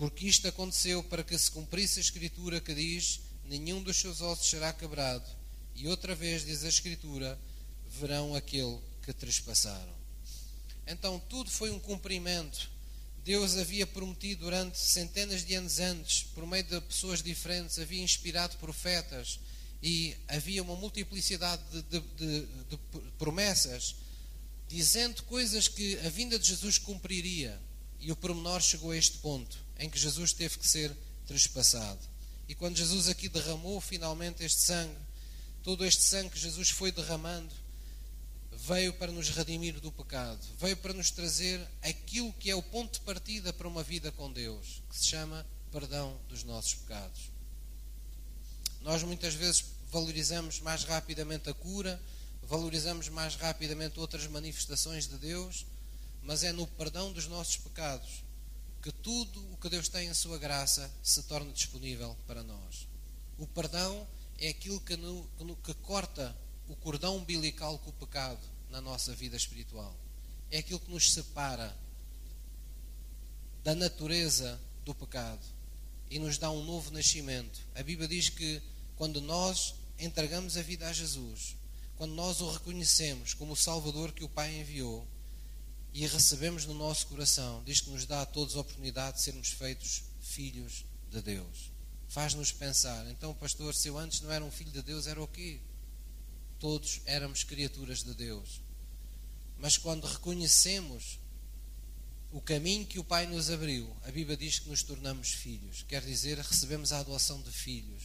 [0.00, 4.48] Porque isto aconteceu para que se cumprisse a Escritura que diz: Nenhum dos seus ossos
[4.48, 5.28] será quebrado.
[5.74, 7.38] E outra vez diz a Escritura:
[7.86, 9.92] Verão aquele que trespassaram.
[10.86, 12.70] Então tudo foi um cumprimento.
[13.22, 18.56] Deus havia prometido durante centenas de anos antes, por meio de pessoas diferentes, havia inspirado
[18.56, 19.38] profetas
[19.82, 22.78] e havia uma multiplicidade de, de, de, de,
[23.18, 23.96] promessas
[24.66, 27.60] dizendo coisas que a vinda de Jesus cumpriria.
[27.98, 30.94] E o pormenor chegou a este ponto, em que Jesus teve que ser
[31.26, 31.98] trespassado.
[32.46, 34.96] E quando Jesus aqui derramou finalmente este sangue,
[35.62, 37.52] todo este sangue que Jesus foi derramando,
[38.52, 42.92] veio para nos redimir do pecado, veio para nos trazer aquilo que é o ponto
[42.92, 47.30] de partida para uma vida com Deus, que se chama perdão dos nossos pecados.
[48.82, 52.00] Nós muitas vezes valorizamos mais rapidamente a cura,
[52.42, 55.64] valorizamos mais rapidamente outras manifestações de Deus,
[56.22, 58.29] mas é no perdão dos nossos pecados
[58.82, 62.88] que tudo o que Deus tem em Sua graça se torna disponível para nós.
[63.38, 64.06] O perdão
[64.38, 65.28] é aquilo que, no,
[65.62, 66.36] que corta
[66.68, 69.94] o cordão umbilical com o pecado na nossa vida espiritual.
[70.50, 71.76] É aquilo que nos separa
[73.62, 75.44] da natureza do pecado
[76.10, 77.60] e nos dá um novo nascimento.
[77.74, 78.62] A Bíblia diz que
[78.96, 81.56] quando nós entregamos a vida a Jesus,
[81.96, 85.06] quando nós o reconhecemos como o Salvador que o Pai enviou
[85.92, 89.48] e recebemos no nosso coração, diz que nos dá a todos a oportunidade de sermos
[89.48, 91.70] feitos filhos de Deus.
[92.08, 95.28] Faz-nos pensar, então, pastor, se eu antes não era um filho de Deus, era o
[95.28, 95.60] quê?
[96.58, 98.60] Todos éramos criaturas de Deus.
[99.58, 101.20] Mas quando reconhecemos
[102.32, 105.84] o caminho que o Pai nos abriu, a Bíblia diz que nos tornamos filhos.
[105.88, 108.02] Quer dizer, recebemos a adoção de filhos.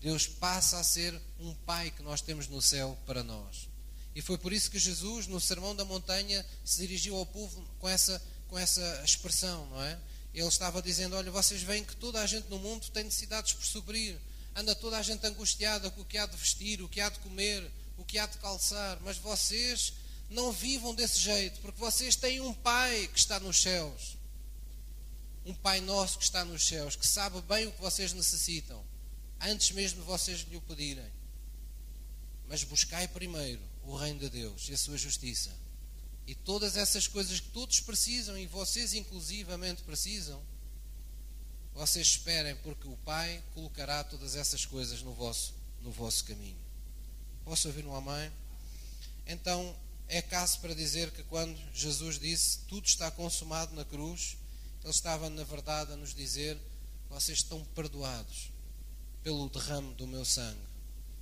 [0.00, 3.69] Deus passa a ser um Pai que nós temos no céu para nós.
[4.14, 7.88] E foi por isso que Jesus, no Sermão da Montanha, se dirigiu ao povo com
[7.88, 9.98] essa, com essa expressão, não é?
[10.34, 13.64] Ele estava dizendo: Olha, vocês veem que toda a gente no mundo tem necessidades por
[13.64, 14.18] suprir,
[14.54, 17.20] anda toda a gente angustiada com o que há de vestir, o que há de
[17.20, 19.92] comer, o que há de calçar, mas vocês
[20.28, 24.16] não vivam desse jeito, porque vocês têm um Pai que está nos céus.
[25.46, 28.84] Um Pai nosso que está nos céus, que sabe bem o que vocês necessitam,
[29.40, 31.10] antes mesmo de vocês lhe o pedirem.
[32.48, 35.50] Mas buscai primeiro o reino de Deus e a sua justiça.
[36.26, 40.40] E todas essas coisas que todos precisam, e vocês inclusivamente precisam,
[41.74, 46.58] vocês esperem, porque o Pai colocará todas essas coisas no vosso, no vosso caminho.
[47.44, 48.30] Posso ouvir um amém?
[49.26, 49.74] Então,
[50.06, 54.36] é caso para dizer que quando Jesus disse tudo está consumado na cruz,
[54.82, 56.56] ele estava na verdade a nos dizer:
[57.08, 58.50] vocês estão perdoados
[59.22, 60.69] pelo derrame do meu sangue.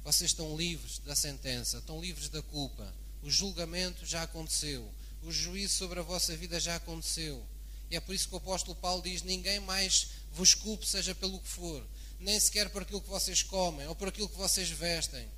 [0.09, 2.95] Vocês estão livres da sentença, estão livres da culpa.
[3.23, 4.91] O julgamento já aconteceu.
[5.23, 7.45] O juízo sobre a vossa vida já aconteceu.
[7.91, 11.39] E é por isso que o apóstolo Paulo diz: ninguém mais vos culpe, seja pelo
[11.39, 11.85] que for,
[12.19, 15.29] nem sequer por aquilo que vocês comem ou por aquilo que vocês vestem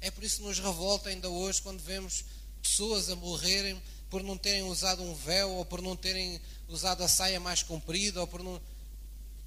[0.00, 2.24] é por isso que nos revolta ainda hoje quando vemos
[2.62, 7.08] pessoas a morrerem por não terem usado um véu, ou por não terem usado a
[7.08, 8.60] saia mais comprida, ou por não.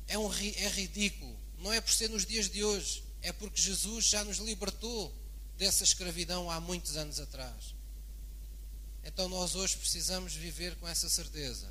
[0.08, 1.36] É, um, é ridículo.
[1.60, 5.14] Não é por ser nos dias de hoje, é porque Jesus já nos libertou
[5.58, 7.76] dessa escravidão há muitos anos atrás.
[9.04, 11.68] Então nós hoje precisamos viver com essa certeza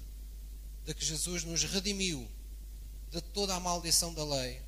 [0.85, 2.29] de que Jesus nos redimiu
[3.11, 4.61] de toda a maldição da lei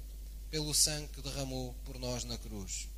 [0.50, 2.88] pelo sangue que derramou por nós na cruz.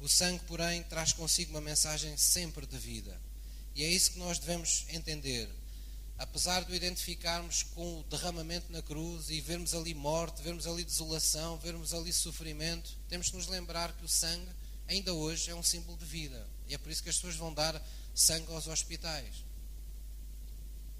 [0.00, 3.18] O sangue, porém, traz consigo uma mensagem sempre de vida.
[3.74, 5.48] E é isso que nós devemos entender.
[6.18, 10.82] Apesar de o identificarmos com o derramamento na cruz e vermos ali morte, vermos ali
[10.82, 14.48] desolação, vermos ali sofrimento, temos que nos lembrar que o sangue,
[14.88, 16.46] ainda hoje, é um símbolo de vida.
[16.68, 17.80] E é por isso que as pessoas vão dar
[18.14, 19.44] sangue aos hospitais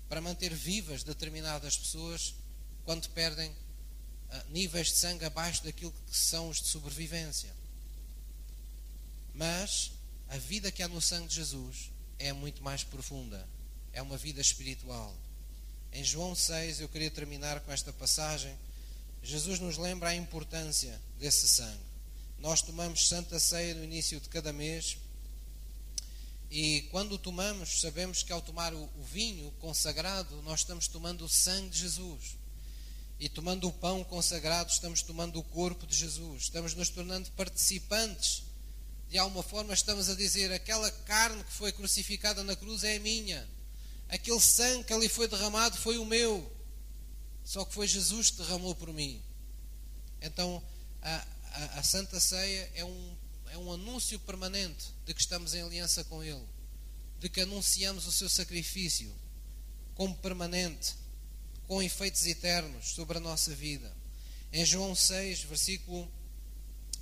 [0.08, 2.34] para manter vivas determinadas pessoas
[2.84, 3.50] quando perdem
[4.30, 7.52] ah, níveis de sangue abaixo daquilo que são os de sobrevivência.
[9.34, 9.92] Mas
[10.28, 13.46] a vida que há no sangue de Jesus é muito mais profunda.
[13.96, 15.16] É uma vida espiritual.
[15.90, 18.54] Em João 6, eu queria terminar com esta passagem.
[19.22, 21.80] Jesus nos lembra a importância desse sangue.
[22.38, 24.98] Nós tomamos Santa Ceia no início de cada mês
[26.50, 31.70] e quando tomamos, sabemos que ao tomar o vinho consagrado, nós estamos tomando o sangue
[31.70, 32.36] de Jesus.
[33.18, 36.42] E tomando o pão consagrado, estamos tomando o corpo de Jesus.
[36.42, 38.42] Estamos nos tornando participantes.
[39.08, 43.55] De alguma forma, estamos a dizer: aquela carne que foi crucificada na cruz é minha.
[44.08, 46.50] Aquele sangue que ali foi derramado foi o meu.
[47.44, 49.22] Só que foi Jesus que derramou por mim.
[50.20, 50.62] Então,
[51.02, 53.16] a, a, a Santa Ceia é um,
[53.50, 56.44] é um anúncio permanente de que estamos em aliança com Ele,
[57.20, 59.14] de que anunciamos o seu sacrifício
[59.94, 60.94] como permanente
[61.66, 63.92] com efeitos eternos sobre a nossa vida.
[64.52, 66.10] Em João 6, versículo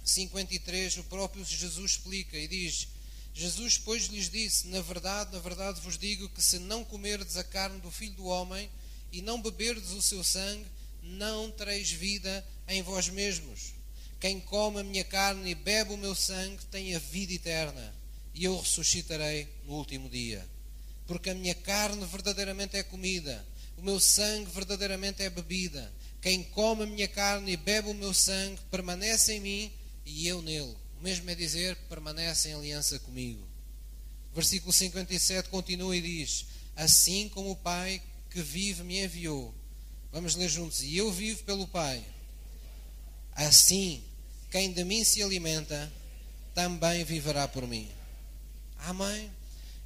[0.05, 2.89] 53, o próprio Jesus explica e diz:
[3.35, 7.45] Jesus, pois, lhes disse: Na verdade, na verdade vos digo que se não comerdes a
[7.45, 8.71] carne do filho do homem
[9.13, 10.67] e não beberdes o seu sangue,
[11.03, 13.75] não tereis vida em vós mesmos.
[14.21, 17.95] Quem come a minha carne e bebe o meu sangue tem a vida eterna,
[18.33, 20.49] e eu ressuscitarei no último dia.
[21.07, 23.45] Porque a minha carne verdadeiramente é comida
[23.77, 25.93] o meu sangue verdadeiramente é bebida.
[26.21, 29.73] Quem come a minha carne e bebe o meu sangue permanece em mim
[30.07, 30.75] e eu nele.
[31.05, 33.47] Mesmo é dizer, permanece em aliança comigo.
[34.35, 39.55] Versículo 57 continua e diz: Assim como o Pai que vive me enviou.
[40.11, 40.81] Vamos ler juntos.
[40.81, 42.03] E eu vivo pelo Pai.
[43.35, 44.03] Assim,
[44.51, 45.93] quem de mim se alimenta,
[46.55, 47.93] também viverá por mim.
[48.79, 49.31] Amém?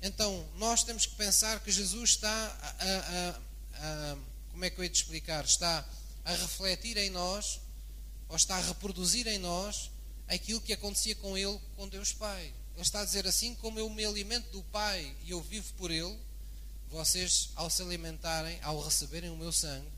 [0.00, 2.30] Então, nós temos que pensar que Jesus está
[2.78, 3.40] a,
[3.82, 4.16] a,
[4.52, 5.44] como é que eu ia te explicar?
[5.44, 5.84] Está
[6.24, 7.58] a refletir em nós,
[8.28, 9.90] ou está a reproduzir em nós,
[10.28, 12.52] aquilo que acontecia com ele, com Deus Pai.
[12.78, 15.90] Ele está a dizer assim: como eu me alimento do Pai e eu vivo por
[15.90, 16.16] Ele,
[16.90, 19.88] vocês, ao se alimentarem, ao receberem o meu sangue,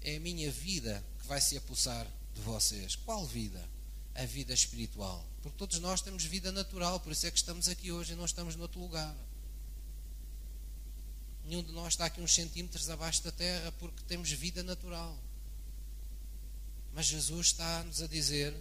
[0.00, 2.94] é a minha vida que vai se apossar de vocês.
[2.94, 3.68] Qual vida?
[4.14, 5.26] A vida espiritual.
[5.42, 8.24] Porque todos nós temos vida natural, por isso é que estamos aqui hoje e não
[8.24, 9.14] estamos noutro lugar.
[11.44, 15.18] Nenhum de nós está aqui uns centímetros abaixo da terra porque temos vida natural.
[16.94, 18.54] Mas Jesus está-nos a dizer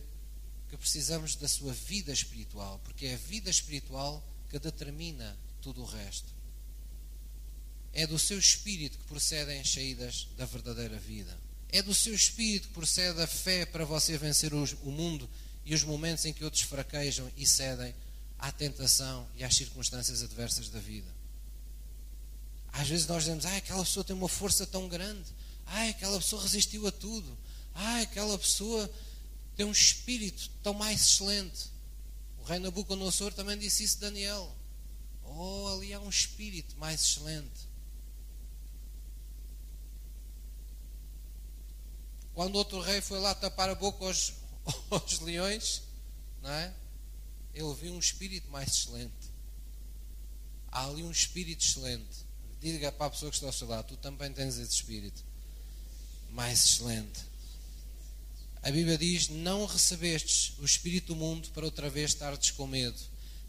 [0.74, 5.86] que precisamos da sua vida espiritual, porque é a vida espiritual que determina tudo o
[5.86, 6.34] resto.
[7.94, 11.38] É do seu espírito que procedem as saídas da verdadeira vida.
[11.70, 15.30] É do seu espírito que procede a fé para você vencer o mundo
[15.64, 17.94] e os momentos em que outros fraquejam e cedem
[18.40, 21.10] à tentação e às circunstâncias adversas da vida.
[22.72, 25.30] Às vezes nós dizemos, ah, aquela pessoa tem uma força tão grande,
[25.68, 27.38] ah, aquela pessoa resistiu a tudo,
[27.76, 28.92] ah, aquela pessoa
[29.56, 31.72] tem um espírito tão mais excelente.
[32.40, 34.56] O rei Nabucodonosor também disse isso a Daniel.
[35.24, 37.74] Oh, ali há um espírito mais excelente.
[42.34, 44.34] Quando outro rei foi lá tapar a boca aos,
[44.90, 45.84] aos leões,
[46.42, 46.74] não é?
[47.54, 49.32] Ele viu um espírito mais excelente.
[50.72, 52.26] Há ali um espírito excelente.
[52.60, 55.24] Diga para a pessoa que está ao seu lado: tu também tens esse espírito
[56.32, 57.33] mais excelente.
[58.64, 62.98] A Bíblia diz: Não recebestes o espírito do mundo para outra vez estardes com medo,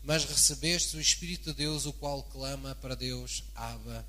[0.02, 4.04] mas recebestes o espírito de Deus, o qual clama para Deus: Abba,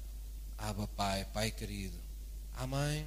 [0.58, 1.96] Abba, Pai, Pai querido.
[2.56, 3.06] Amém?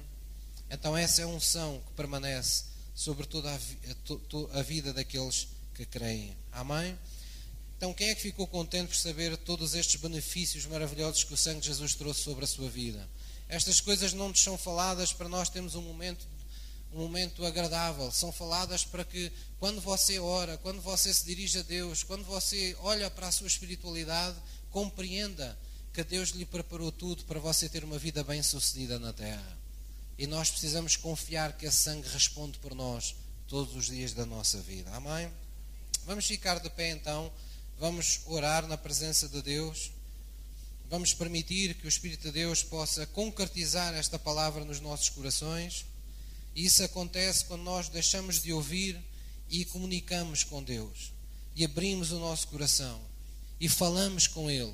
[0.69, 6.37] Então, essa é a unção que permanece sobre toda a, a vida daqueles que creem.
[6.53, 6.97] Amém?
[7.75, 11.61] Então, quem é que ficou contente por saber todos estes benefícios maravilhosos que o sangue
[11.61, 13.09] de Jesus trouxe sobre a sua vida?
[13.49, 16.27] Estas coisas não nos são faladas para nós termos um momento,
[16.93, 18.11] um momento agradável.
[18.11, 22.75] São faladas para que, quando você ora, quando você se dirige a Deus, quando você
[22.79, 24.37] olha para a sua espiritualidade,
[24.71, 25.57] compreenda
[25.93, 29.57] que Deus lhe preparou tudo para você ter uma vida bem-sucedida na terra.
[30.17, 33.15] E nós precisamos confiar que esse sangue responde por nós
[33.47, 34.91] todos os dias da nossa vida.
[34.91, 35.31] Amém?
[36.05, 37.31] Vamos ficar de pé então,
[37.77, 39.91] vamos orar na presença de Deus.
[40.89, 45.85] Vamos permitir que o Espírito de Deus possa concretizar esta palavra nos nossos corações.
[46.55, 48.99] Isso acontece quando nós deixamos de ouvir
[49.49, 51.11] e comunicamos com Deus.
[51.55, 53.01] E abrimos o nosso coração.
[53.59, 54.73] E falamos com Ele.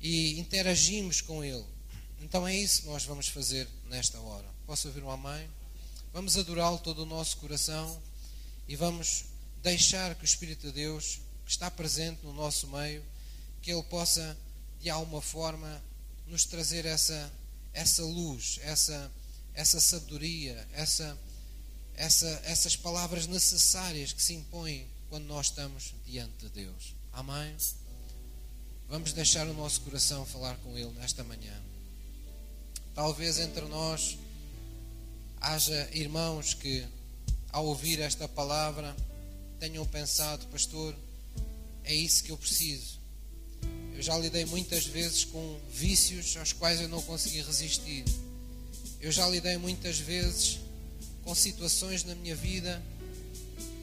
[0.00, 1.64] E interagimos com Ele.
[2.20, 4.48] Então é isso que nós vamos fazer nesta hora.
[4.66, 5.48] Posso ouvir um amém?
[6.12, 8.00] Vamos adorá-lo todo o nosso coração
[8.68, 9.24] e vamos
[9.62, 13.04] deixar que o Espírito de Deus, que está presente no nosso meio,
[13.60, 14.36] que Ele possa,
[14.80, 15.82] de alguma forma,
[16.26, 17.32] nos trazer essa,
[17.72, 19.10] essa luz, essa,
[19.54, 21.16] essa sabedoria, essa,
[21.94, 26.94] essa, essas palavras necessárias que se impõem quando nós estamos diante de Deus.
[27.12, 27.56] Amém?
[28.88, 31.54] Vamos deixar o nosso coração falar com Ele nesta manhã.
[32.94, 34.18] Talvez entre nós
[35.40, 36.86] haja irmãos que,
[37.50, 38.94] ao ouvir esta palavra,
[39.60, 40.94] tenham pensado, pastor,
[41.84, 42.98] é isso que eu preciso.
[43.94, 48.04] Eu já lidei muitas vezes com vícios aos quais eu não consegui resistir.
[49.04, 50.60] Eu já lidei muitas vezes
[51.24, 52.82] com situações na minha vida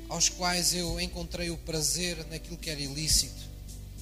[0.09, 3.39] aos quais eu encontrei o prazer naquilo que era ilícito,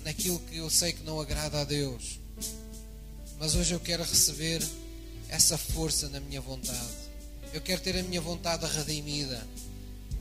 [0.05, 2.21] naquilo que eu sei que não agrada a Deus.
[3.37, 4.65] Mas hoje eu quero receber
[5.27, 6.87] essa força na minha vontade.
[7.51, 9.45] Eu quero ter a minha vontade redimida,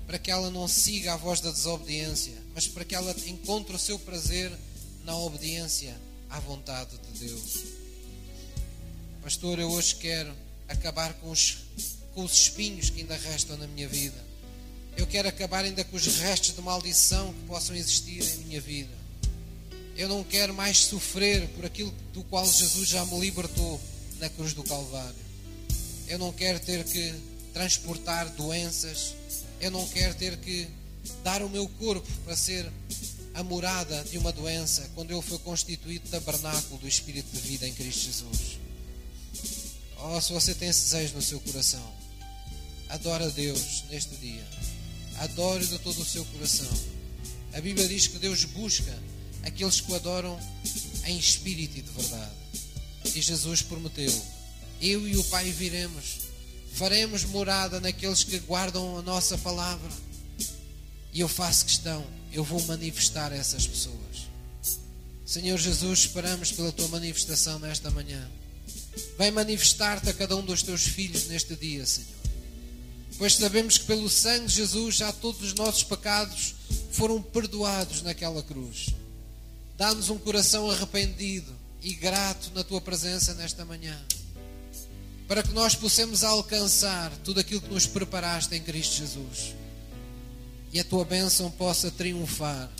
[0.04, 3.78] para que ela não siga a voz da desobediência, mas para que ela encontre o
[3.78, 4.50] seu prazer
[5.04, 5.96] na obediência
[6.28, 7.62] à vontade de Deus.
[9.22, 11.58] Pastor, eu hoje quero acabar com os,
[12.14, 14.28] com os espinhos que ainda restam na minha vida.
[14.96, 18.92] Eu quero acabar ainda com os restos de maldição que possam existir em minha vida.
[19.96, 23.80] Eu não quero mais sofrer por aquilo do qual Jesus já me libertou
[24.18, 25.28] na cruz do Calvário.
[26.08, 27.14] Eu não quero ter que
[27.52, 29.14] transportar doenças.
[29.60, 30.68] Eu não quero ter que
[31.22, 32.70] dar o meu corpo para ser
[33.34, 37.72] a morada de uma doença quando eu fui constituído tabernáculo do Espírito de vida em
[37.72, 38.58] Cristo Jesus.
[40.00, 41.92] Oh, se você tem esse desejo no seu coração,
[42.88, 44.46] adora a Deus neste dia.
[45.18, 46.70] Adore de todo o seu coração.
[47.52, 48.96] A Bíblia diz que Deus busca
[49.42, 50.38] aqueles que o adoram
[51.04, 52.32] em espírito e de verdade.
[53.14, 54.12] E Jesus prometeu
[54.80, 56.20] eu e o Pai viremos,
[56.72, 59.90] faremos morada naqueles que guardam a nossa palavra.
[61.12, 64.28] E eu faço questão, eu vou manifestar essas pessoas.
[65.26, 68.30] Senhor Jesus, esperamos pela tua manifestação nesta manhã.
[69.18, 72.08] Vem manifestar-te a cada um dos teus filhos neste dia, Senhor.
[73.16, 76.54] Pois sabemos que pelo sangue de Jesus já todos os nossos pecados
[76.92, 78.90] foram perdoados naquela cruz.
[79.76, 83.98] Dá-nos um coração arrependido e grato na tua presença nesta manhã
[85.28, 89.54] para que nós possamos alcançar tudo aquilo que nos preparaste em Cristo Jesus
[90.72, 92.70] e a tua bênção possa triunfar,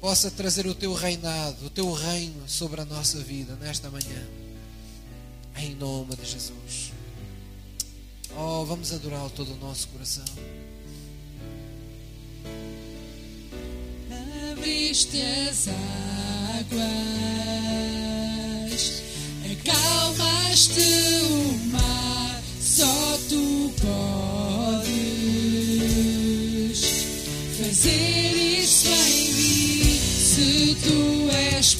[0.00, 4.26] possa trazer o teu reinado, o teu reino sobre a nossa vida nesta manhã,
[5.58, 6.92] em nome de Jesus.
[8.36, 10.24] Oh, vamos adorar todo o nosso coração.
[14.52, 17.16] Abriste as águas
[19.66, 20.80] acalmaste
[21.24, 24.86] o mar, só tu podes
[27.58, 31.74] fazer isso em mim, se tu és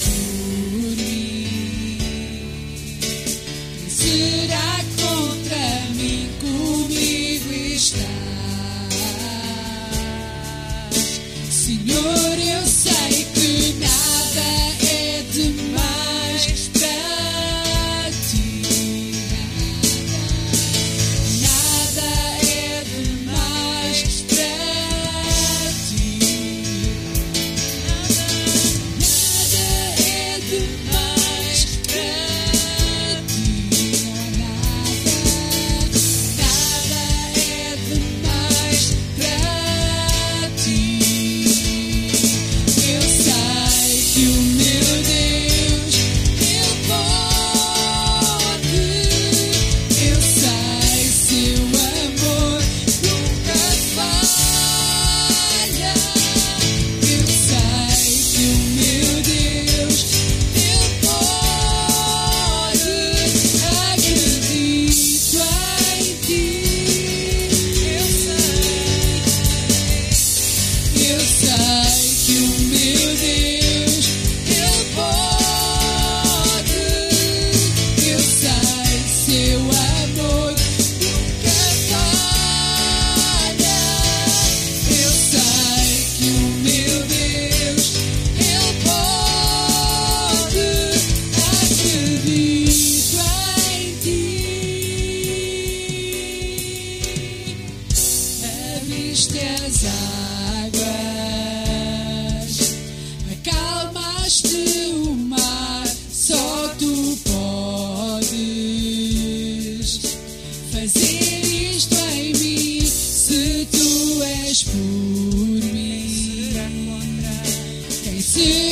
[118.37, 118.66] Quem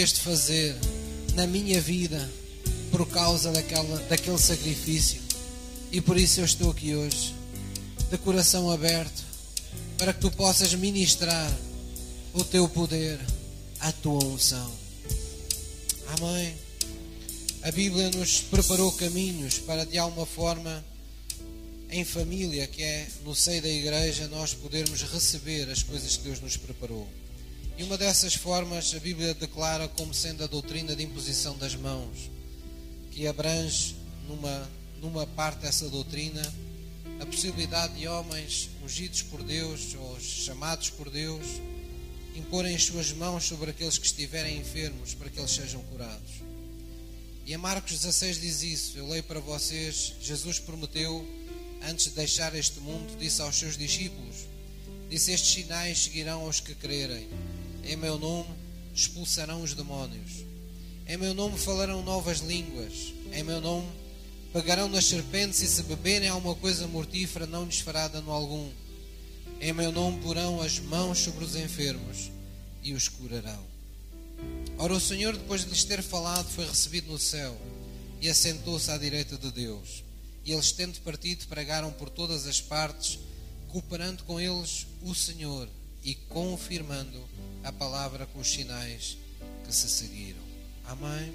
[0.00, 0.74] prometeste fazer
[1.34, 2.30] na minha vida
[2.90, 5.20] por causa daquela, daquele sacrifício.
[5.92, 7.34] E por isso eu estou aqui hoje,
[8.10, 9.22] de coração aberto,
[9.98, 11.52] para que tu possas ministrar
[12.32, 13.20] o teu poder,
[13.80, 14.72] a tua unção.
[16.18, 16.54] Amém.
[17.62, 20.82] A Bíblia nos preparou caminhos para, de alguma forma,
[21.90, 26.40] em família, que é no seio da igreja, nós podermos receber as coisas que Deus
[26.40, 27.06] nos preparou.
[27.80, 32.30] E uma dessas formas, a Bíblia declara como sendo a doutrina de imposição das mãos,
[33.10, 33.96] que abrange
[34.28, 34.70] numa,
[35.00, 36.42] numa parte dessa doutrina
[37.18, 41.46] a possibilidade de homens ungidos por Deus ou chamados por Deus
[42.36, 46.32] imporem as suas mãos sobre aqueles que estiverem enfermos para que eles sejam curados.
[47.46, 48.98] E em Marcos 16 diz isso.
[48.98, 50.16] Eu leio para vocês.
[50.20, 51.26] Jesus prometeu,
[51.82, 54.36] antes de deixar este mundo, disse aos seus discípulos:
[55.08, 57.26] Disse: Estes sinais seguirão aos que crerem.
[57.84, 58.48] Em meu nome
[58.94, 60.44] expulsarão os demónios.
[61.06, 63.12] Em meu nome falarão novas línguas.
[63.32, 63.88] Em meu nome
[64.52, 68.70] pegarão nas serpentes e se beberem alguma coisa mortífera não lhes fará dano algum.
[69.60, 72.30] Em meu nome porão as mãos sobre os enfermos
[72.82, 73.64] e os curarão.
[74.78, 77.56] Ora, o Senhor, depois de lhes ter falado, foi recebido no céu
[78.20, 80.02] e assentou-se à direita de Deus.
[80.44, 83.18] E eles, tendo partido, pregaram por todas as partes,
[83.68, 85.68] cooperando com eles o Senhor
[86.04, 87.18] e confirmando
[87.62, 89.18] a palavra com os sinais
[89.64, 90.40] que se seguiram.
[90.86, 91.32] Amém?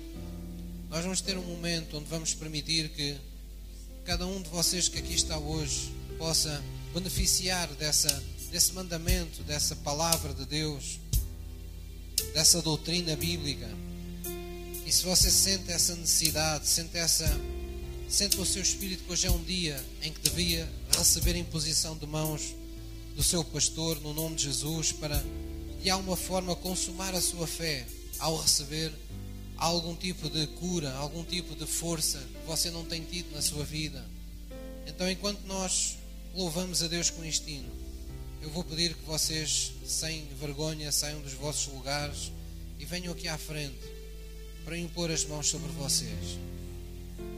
[0.89, 3.17] Nós vamos ter um momento onde vamos permitir que
[4.03, 6.63] cada um de vocês que aqui está hoje possa
[6.93, 10.99] beneficiar dessa, desse mandamento, dessa palavra de Deus,
[12.33, 13.69] dessa doutrina bíblica.
[14.85, 17.25] E se você sente essa necessidade, sente essa
[18.07, 22.05] sente no seu espírito que hoje é um dia em que devia receber imposição de
[22.05, 22.53] mãos
[23.15, 25.23] do seu pastor no nome de Jesus para
[25.81, 27.85] de alguma forma consumar a sua fé
[28.19, 28.91] ao receber
[29.57, 33.63] algum tipo de cura, algum tipo de força que você não tem tido na sua
[33.63, 34.03] vida.
[34.85, 35.97] Então, enquanto nós
[36.33, 37.71] louvamos a Deus com isto hino,
[38.41, 42.31] eu vou pedir que vocês, sem vergonha, saiam dos vossos lugares
[42.79, 43.79] e venham aqui à frente
[44.63, 46.37] para impor as mãos sobre vocês.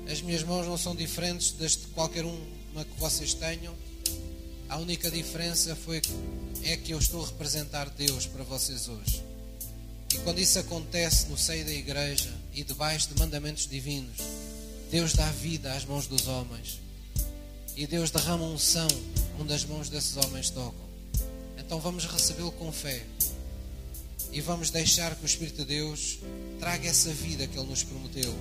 [0.09, 3.75] As minhas mãos não são diferentes das de qualquer uma que vocês tenham.
[4.69, 6.01] A única diferença foi
[6.63, 9.23] é que eu estou a representar Deus para vocês hoje.
[10.13, 14.17] E quando isso acontece no seio da igreja e debaixo de mandamentos divinos,
[14.91, 16.79] Deus dá vida às mãos dos homens
[17.77, 18.87] e Deus derrama unção
[19.39, 20.87] onde as mãos desses homens tocam.
[21.57, 23.05] Então vamos recebê-lo com fé
[24.33, 26.19] e vamos deixar que o Espírito de Deus
[26.59, 28.35] traga essa vida que Ele nos prometeu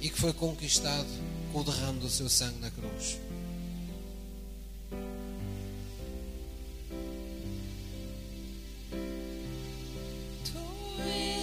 [0.00, 1.08] e que foi conquistado
[1.52, 3.18] com o derrame do seu sangue na cruz.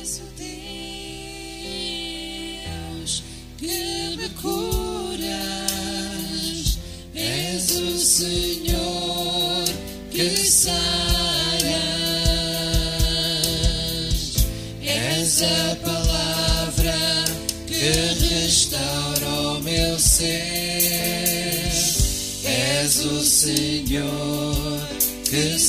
[0.09, 0.25] És o
[2.65, 3.23] Deus
[3.59, 5.29] que me curas,
[7.13, 9.65] és o Senhor
[10.09, 10.89] que saras,
[14.81, 17.25] és a palavra
[17.67, 17.91] que
[18.31, 21.69] restaura o meu ser,
[22.43, 24.79] és o Senhor
[25.29, 25.59] que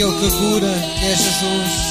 [0.00, 1.90] aquele que cura, que é Jesus.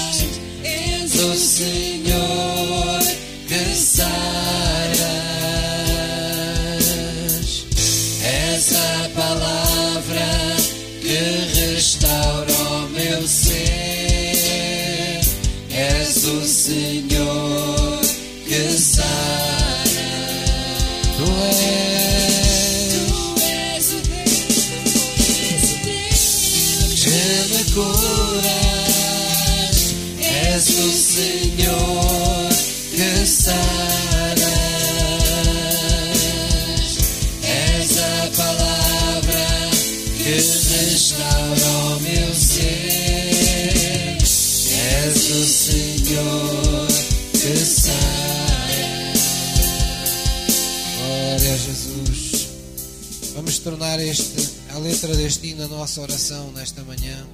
[55.07, 57.25] Deste hino a nossa oração nesta manhã.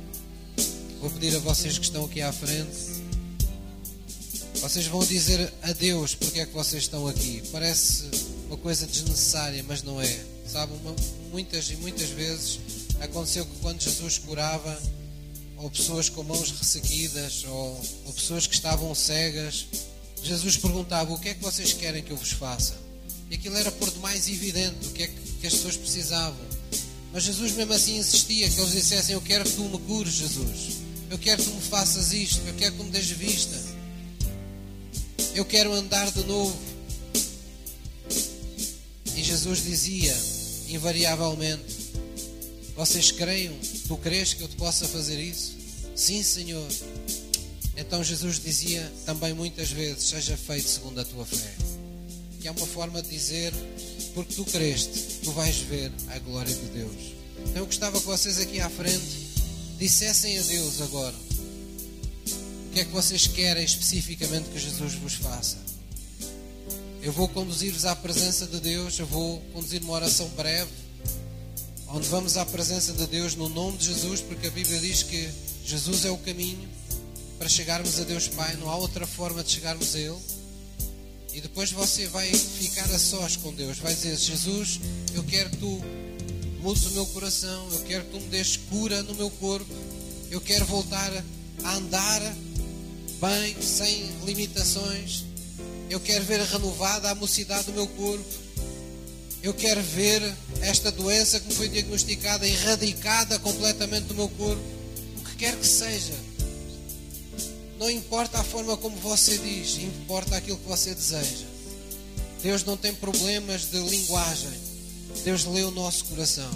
[0.99, 3.03] Vou pedir a vocês que estão aqui à frente.
[4.61, 7.43] Vocês vão dizer a Deus porque é que vocês estão aqui.
[7.51, 8.03] Parece
[8.47, 10.25] uma coisa desnecessária, mas não é.
[10.47, 10.95] Sabe, uma-
[11.31, 12.59] muitas e muitas vezes
[13.01, 14.79] aconteceu que quando Jesus curava,
[15.57, 19.65] ou pessoas com mãos ressequidas, ou, ou pessoas que estavam cegas,
[20.23, 22.75] Jesus perguntava: O que é que vocês querem que eu vos faça?
[23.29, 26.54] E aquilo era por demais evidente o que é que, que as pessoas precisavam.
[27.15, 30.79] Mas Jesus mesmo assim insistia que eles dissessem: Eu quero que tu me cures, Jesus.
[31.09, 32.45] Eu quero que tu me faças isto.
[32.45, 33.57] Eu quero que tu me des vista.
[35.33, 36.53] Eu quero andar de novo.
[39.15, 40.13] E Jesus dizia,
[40.67, 41.63] invariavelmente:
[42.75, 43.55] Vocês creiam?
[43.87, 45.55] Tu crês que eu te possa fazer isso?
[45.95, 46.67] Sim, Senhor.
[47.77, 51.55] Então Jesus dizia também muitas vezes: Seja feito segundo a tua fé.
[52.41, 53.53] Que é uma forma de dizer:
[54.15, 57.13] Porque tu creste, tu vais ver a glória de Deus.
[57.41, 59.25] Então eu gostava que vocês aqui à frente
[59.77, 61.15] dissessem a Deus agora
[62.65, 65.57] o que é que vocês querem especificamente que Jesus vos faça.
[67.01, 70.71] Eu vou conduzir-vos à presença de Deus, eu vou conduzir uma oração breve,
[71.89, 75.29] onde vamos à presença de Deus no nome de Jesus, porque a Bíblia diz que
[75.63, 76.67] Jesus é o caminho
[77.37, 80.17] para chegarmos a Deus Pai, não há outra forma de chegarmos a Ele.
[81.35, 84.79] E depois você vai ficar a sós com Deus, vai dizer: Jesus,
[85.13, 85.81] eu quero que tu
[86.61, 89.67] mudes o meu coração, eu quero que tu me des cura no meu corpo,
[90.31, 91.11] eu quero voltar
[91.61, 92.21] a andar
[93.19, 95.25] bem, sem limitações.
[95.89, 98.25] Eu quero ver renovada a mocidade do meu corpo.
[99.43, 100.21] Eu quero ver
[100.61, 104.63] esta doença que me foi diagnosticada erradicada completamente do meu corpo.
[105.17, 106.13] O que quer que seja.
[107.77, 111.45] Não importa a forma como você diz, importa aquilo que você deseja.
[112.41, 114.53] Deus não tem problemas de linguagem.
[115.23, 116.49] Deus lê o nosso coração.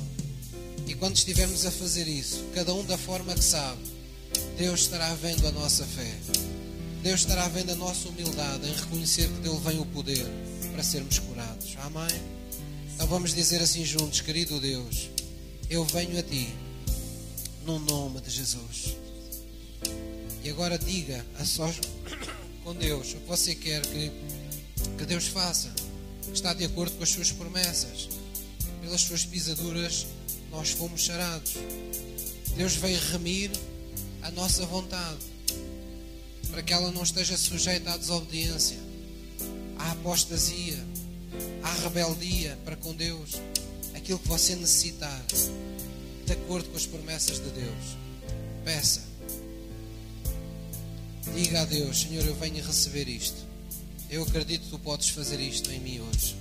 [0.87, 3.81] E quando estivermos a fazer isso, cada um da forma que sabe,
[4.57, 6.15] Deus estará vendo a nossa fé.
[7.01, 10.25] Deus estará vendo a nossa humildade em reconhecer que dele vem o poder
[10.71, 11.75] para sermos curados.
[11.83, 12.21] Amém?
[12.93, 15.09] Então vamos dizer assim juntos, querido Deus,
[15.69, 16.49] eu venho a ti
[17.65, 18.95] no nome de Jesus.
[20.43, 21.79] E agora diga a sós
[22.63, 24.11] com Deus o que você quer que,
[24.97, 25.69] que Deus faça,
[26.23, 28.09] que está de acordo com as suas promessas.
[28.81, 30.07] Pelas suas pisaduras
[30.51, 31.53] nós fomos sarados.
[32.55, 33.51] Deus veio remir
[34.21, 35.25] a nossa vontade
[36.49, 38.77] para que ela não esteja sujeita à desobediência,
[39.77, 40.77] à apostasia,
[41.63, 43.39] à rebeldia para com Deus,
[43.93, 45.23] aquilo que você necessitar,
[46.25, 47.97] de acordo com as promessas de Deus.
[48.65, 49.09] Peça.
[51.33, 53.37] Diga a Deus, Senhor, eu venho receber isto.
[54.09, 56.35] Eu acredito que tu podes fazer isto em mim hoje.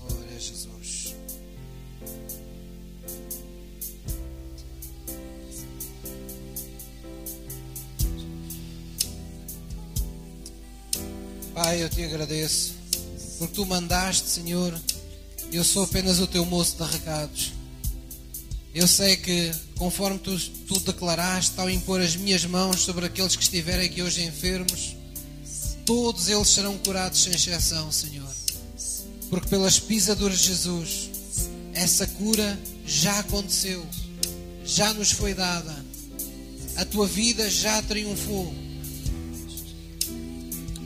[0.00, 1.14] Glória a Jesus.
[11.54, 12.74] Pai, eu te agradeço
[13.38, 14.78] porque tu mandaste, Senhor.
[15.52, 17.57] Eu sou apenas o teu moço de recados.
[18.78, 23.42] Eu sei que, conforme tu, tu declaraste, ao impor as minhas mãos sobre aqueles que
[23.42, 24.94] estiverem aqui hoje enfermos,
[25.84, 28.32] todos eles serão curados sem exceção, Senhor.
[29.28, 31.10] Porque pelas pisaduras de Jesus,
[31.74, 32.56] essa cura
[32.86, 33.84] já aconteceu,
[34.64, 35.74] já nos foi dada.
[36.76, 38.54] A tua vida já triunfou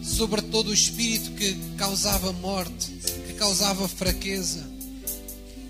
[0.03, 2.91] sobre todo o espírito que causava morte,
[3.27, 4.72] que causava fraqueza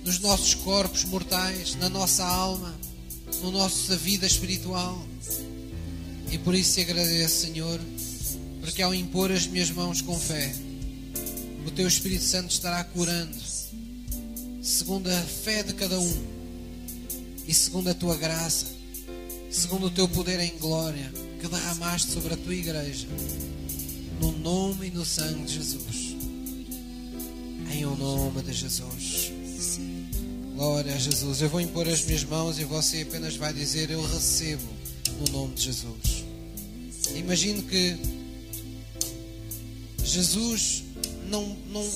[0.05, 2.75] nos nossos corpos mortais, na nossa alma,
[3.43, 5.03] na nossa vida espiritual.
[6.31, 7.81] E por isso te agradeço, Senhor,
[8.61, 10.55] porque ao impor as minhas mãos com fé,
[11.67, 13.37] o teu Espírito Santo estará curando,
[14.63, 16.27] segundo a fé de cada um
[17.47, 18.67] e segundo a tua graça,
[19.51, 23.07] segundo o teu poder em glória que derramaste sobre a tua igreja,
[24.21, 26.17] no nome e no sangue de Jesus.
[27.73, 29.32] Em o nome de Jesus.
[30.55, 31.41] Glória a Jesus.
[31.41, 34.63] Eu vou impor as minhas mãos e você apenas vai dizer: Eu recebo
[35.19, 36.25] no nome de Jesus.
[37.15, 37.97] Imagino que
[40.05, 40.85] Jesus
[41.29, 41.89] não, não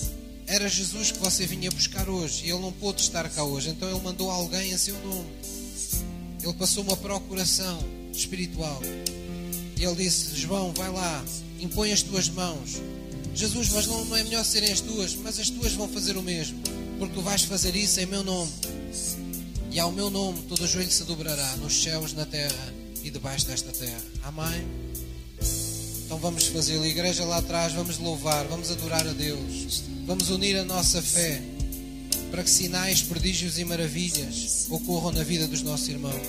[0.47, 3.91] era Jesus que você vinha buscar hoje e ele não pôde estar cá hoje, então
[3.91, 5.31] ele mandou alguém a seu nome.
[6.43, 7.79] Ele passou uma procuração
[8.13, 8.81] espiritual.
[9.77, 11.25] E ele disse: João, vai lá,
[11.61, 12.81] impõe as tuas mãos.
[13.35, 16.23] Jesus, mas não, não é melhor serem as tuas, mas as tuas vão fazer o
[16.23, 16.59] mesmo,
[16.99, 18.51] porque vais fazer isso em meu nome.
[19.71, 23.71] E ao meu nome todo joelho se dobrará nos céus, na terra e debaixo desta
[23.73, 24.03] terra.
[24.23, 24.67] Amém?
[26.05, 26.87] Então vamos fazê-lo.
[26.87, 29.83] Igreja lá atrás, vamos louvar, vamos adorar a Deus.
[30.07, 31.43] Vamos unir a nossa fé
[32.31, 36.23] para que sinais, prodígios e maravilhas ocorram na vida dos nossos irmãos.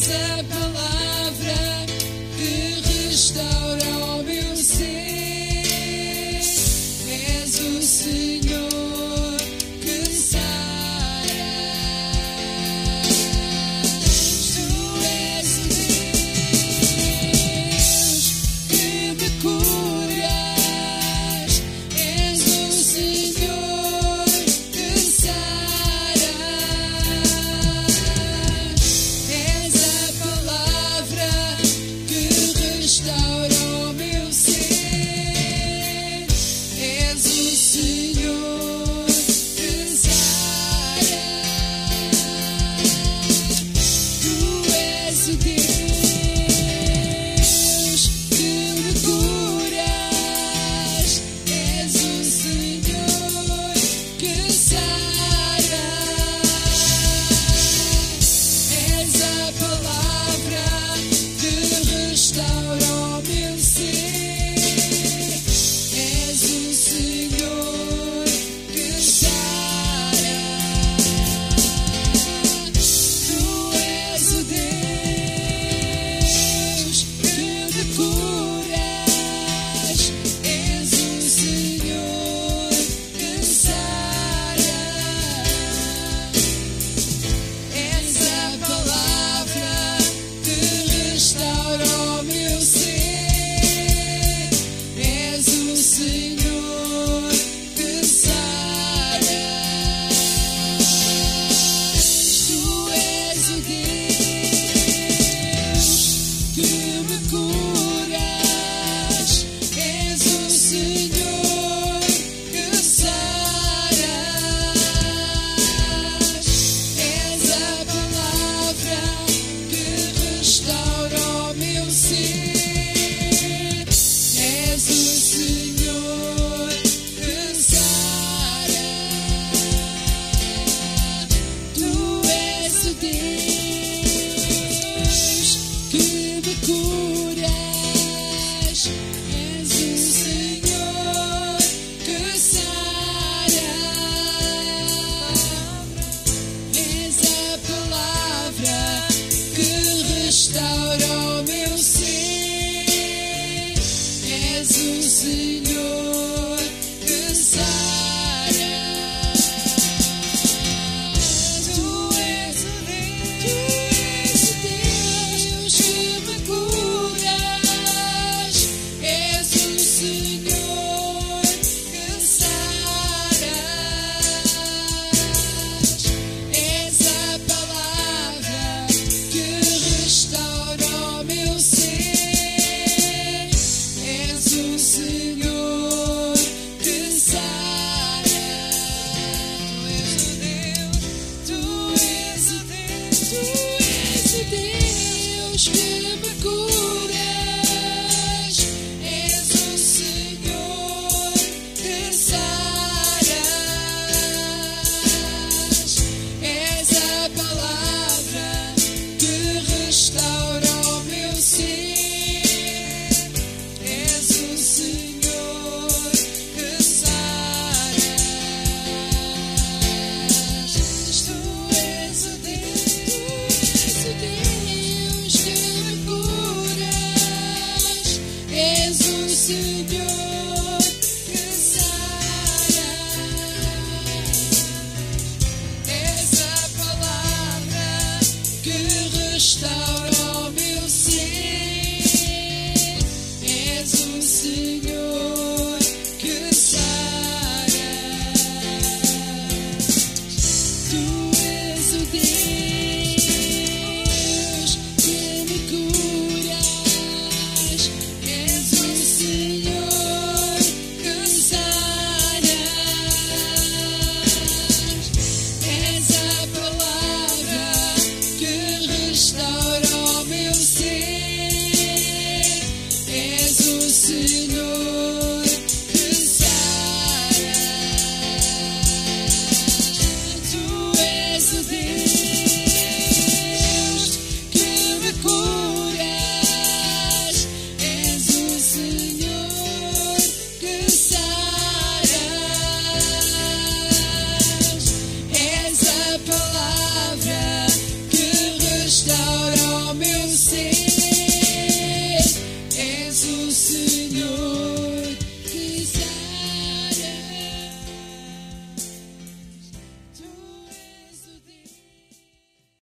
[0.00, 0.59] És a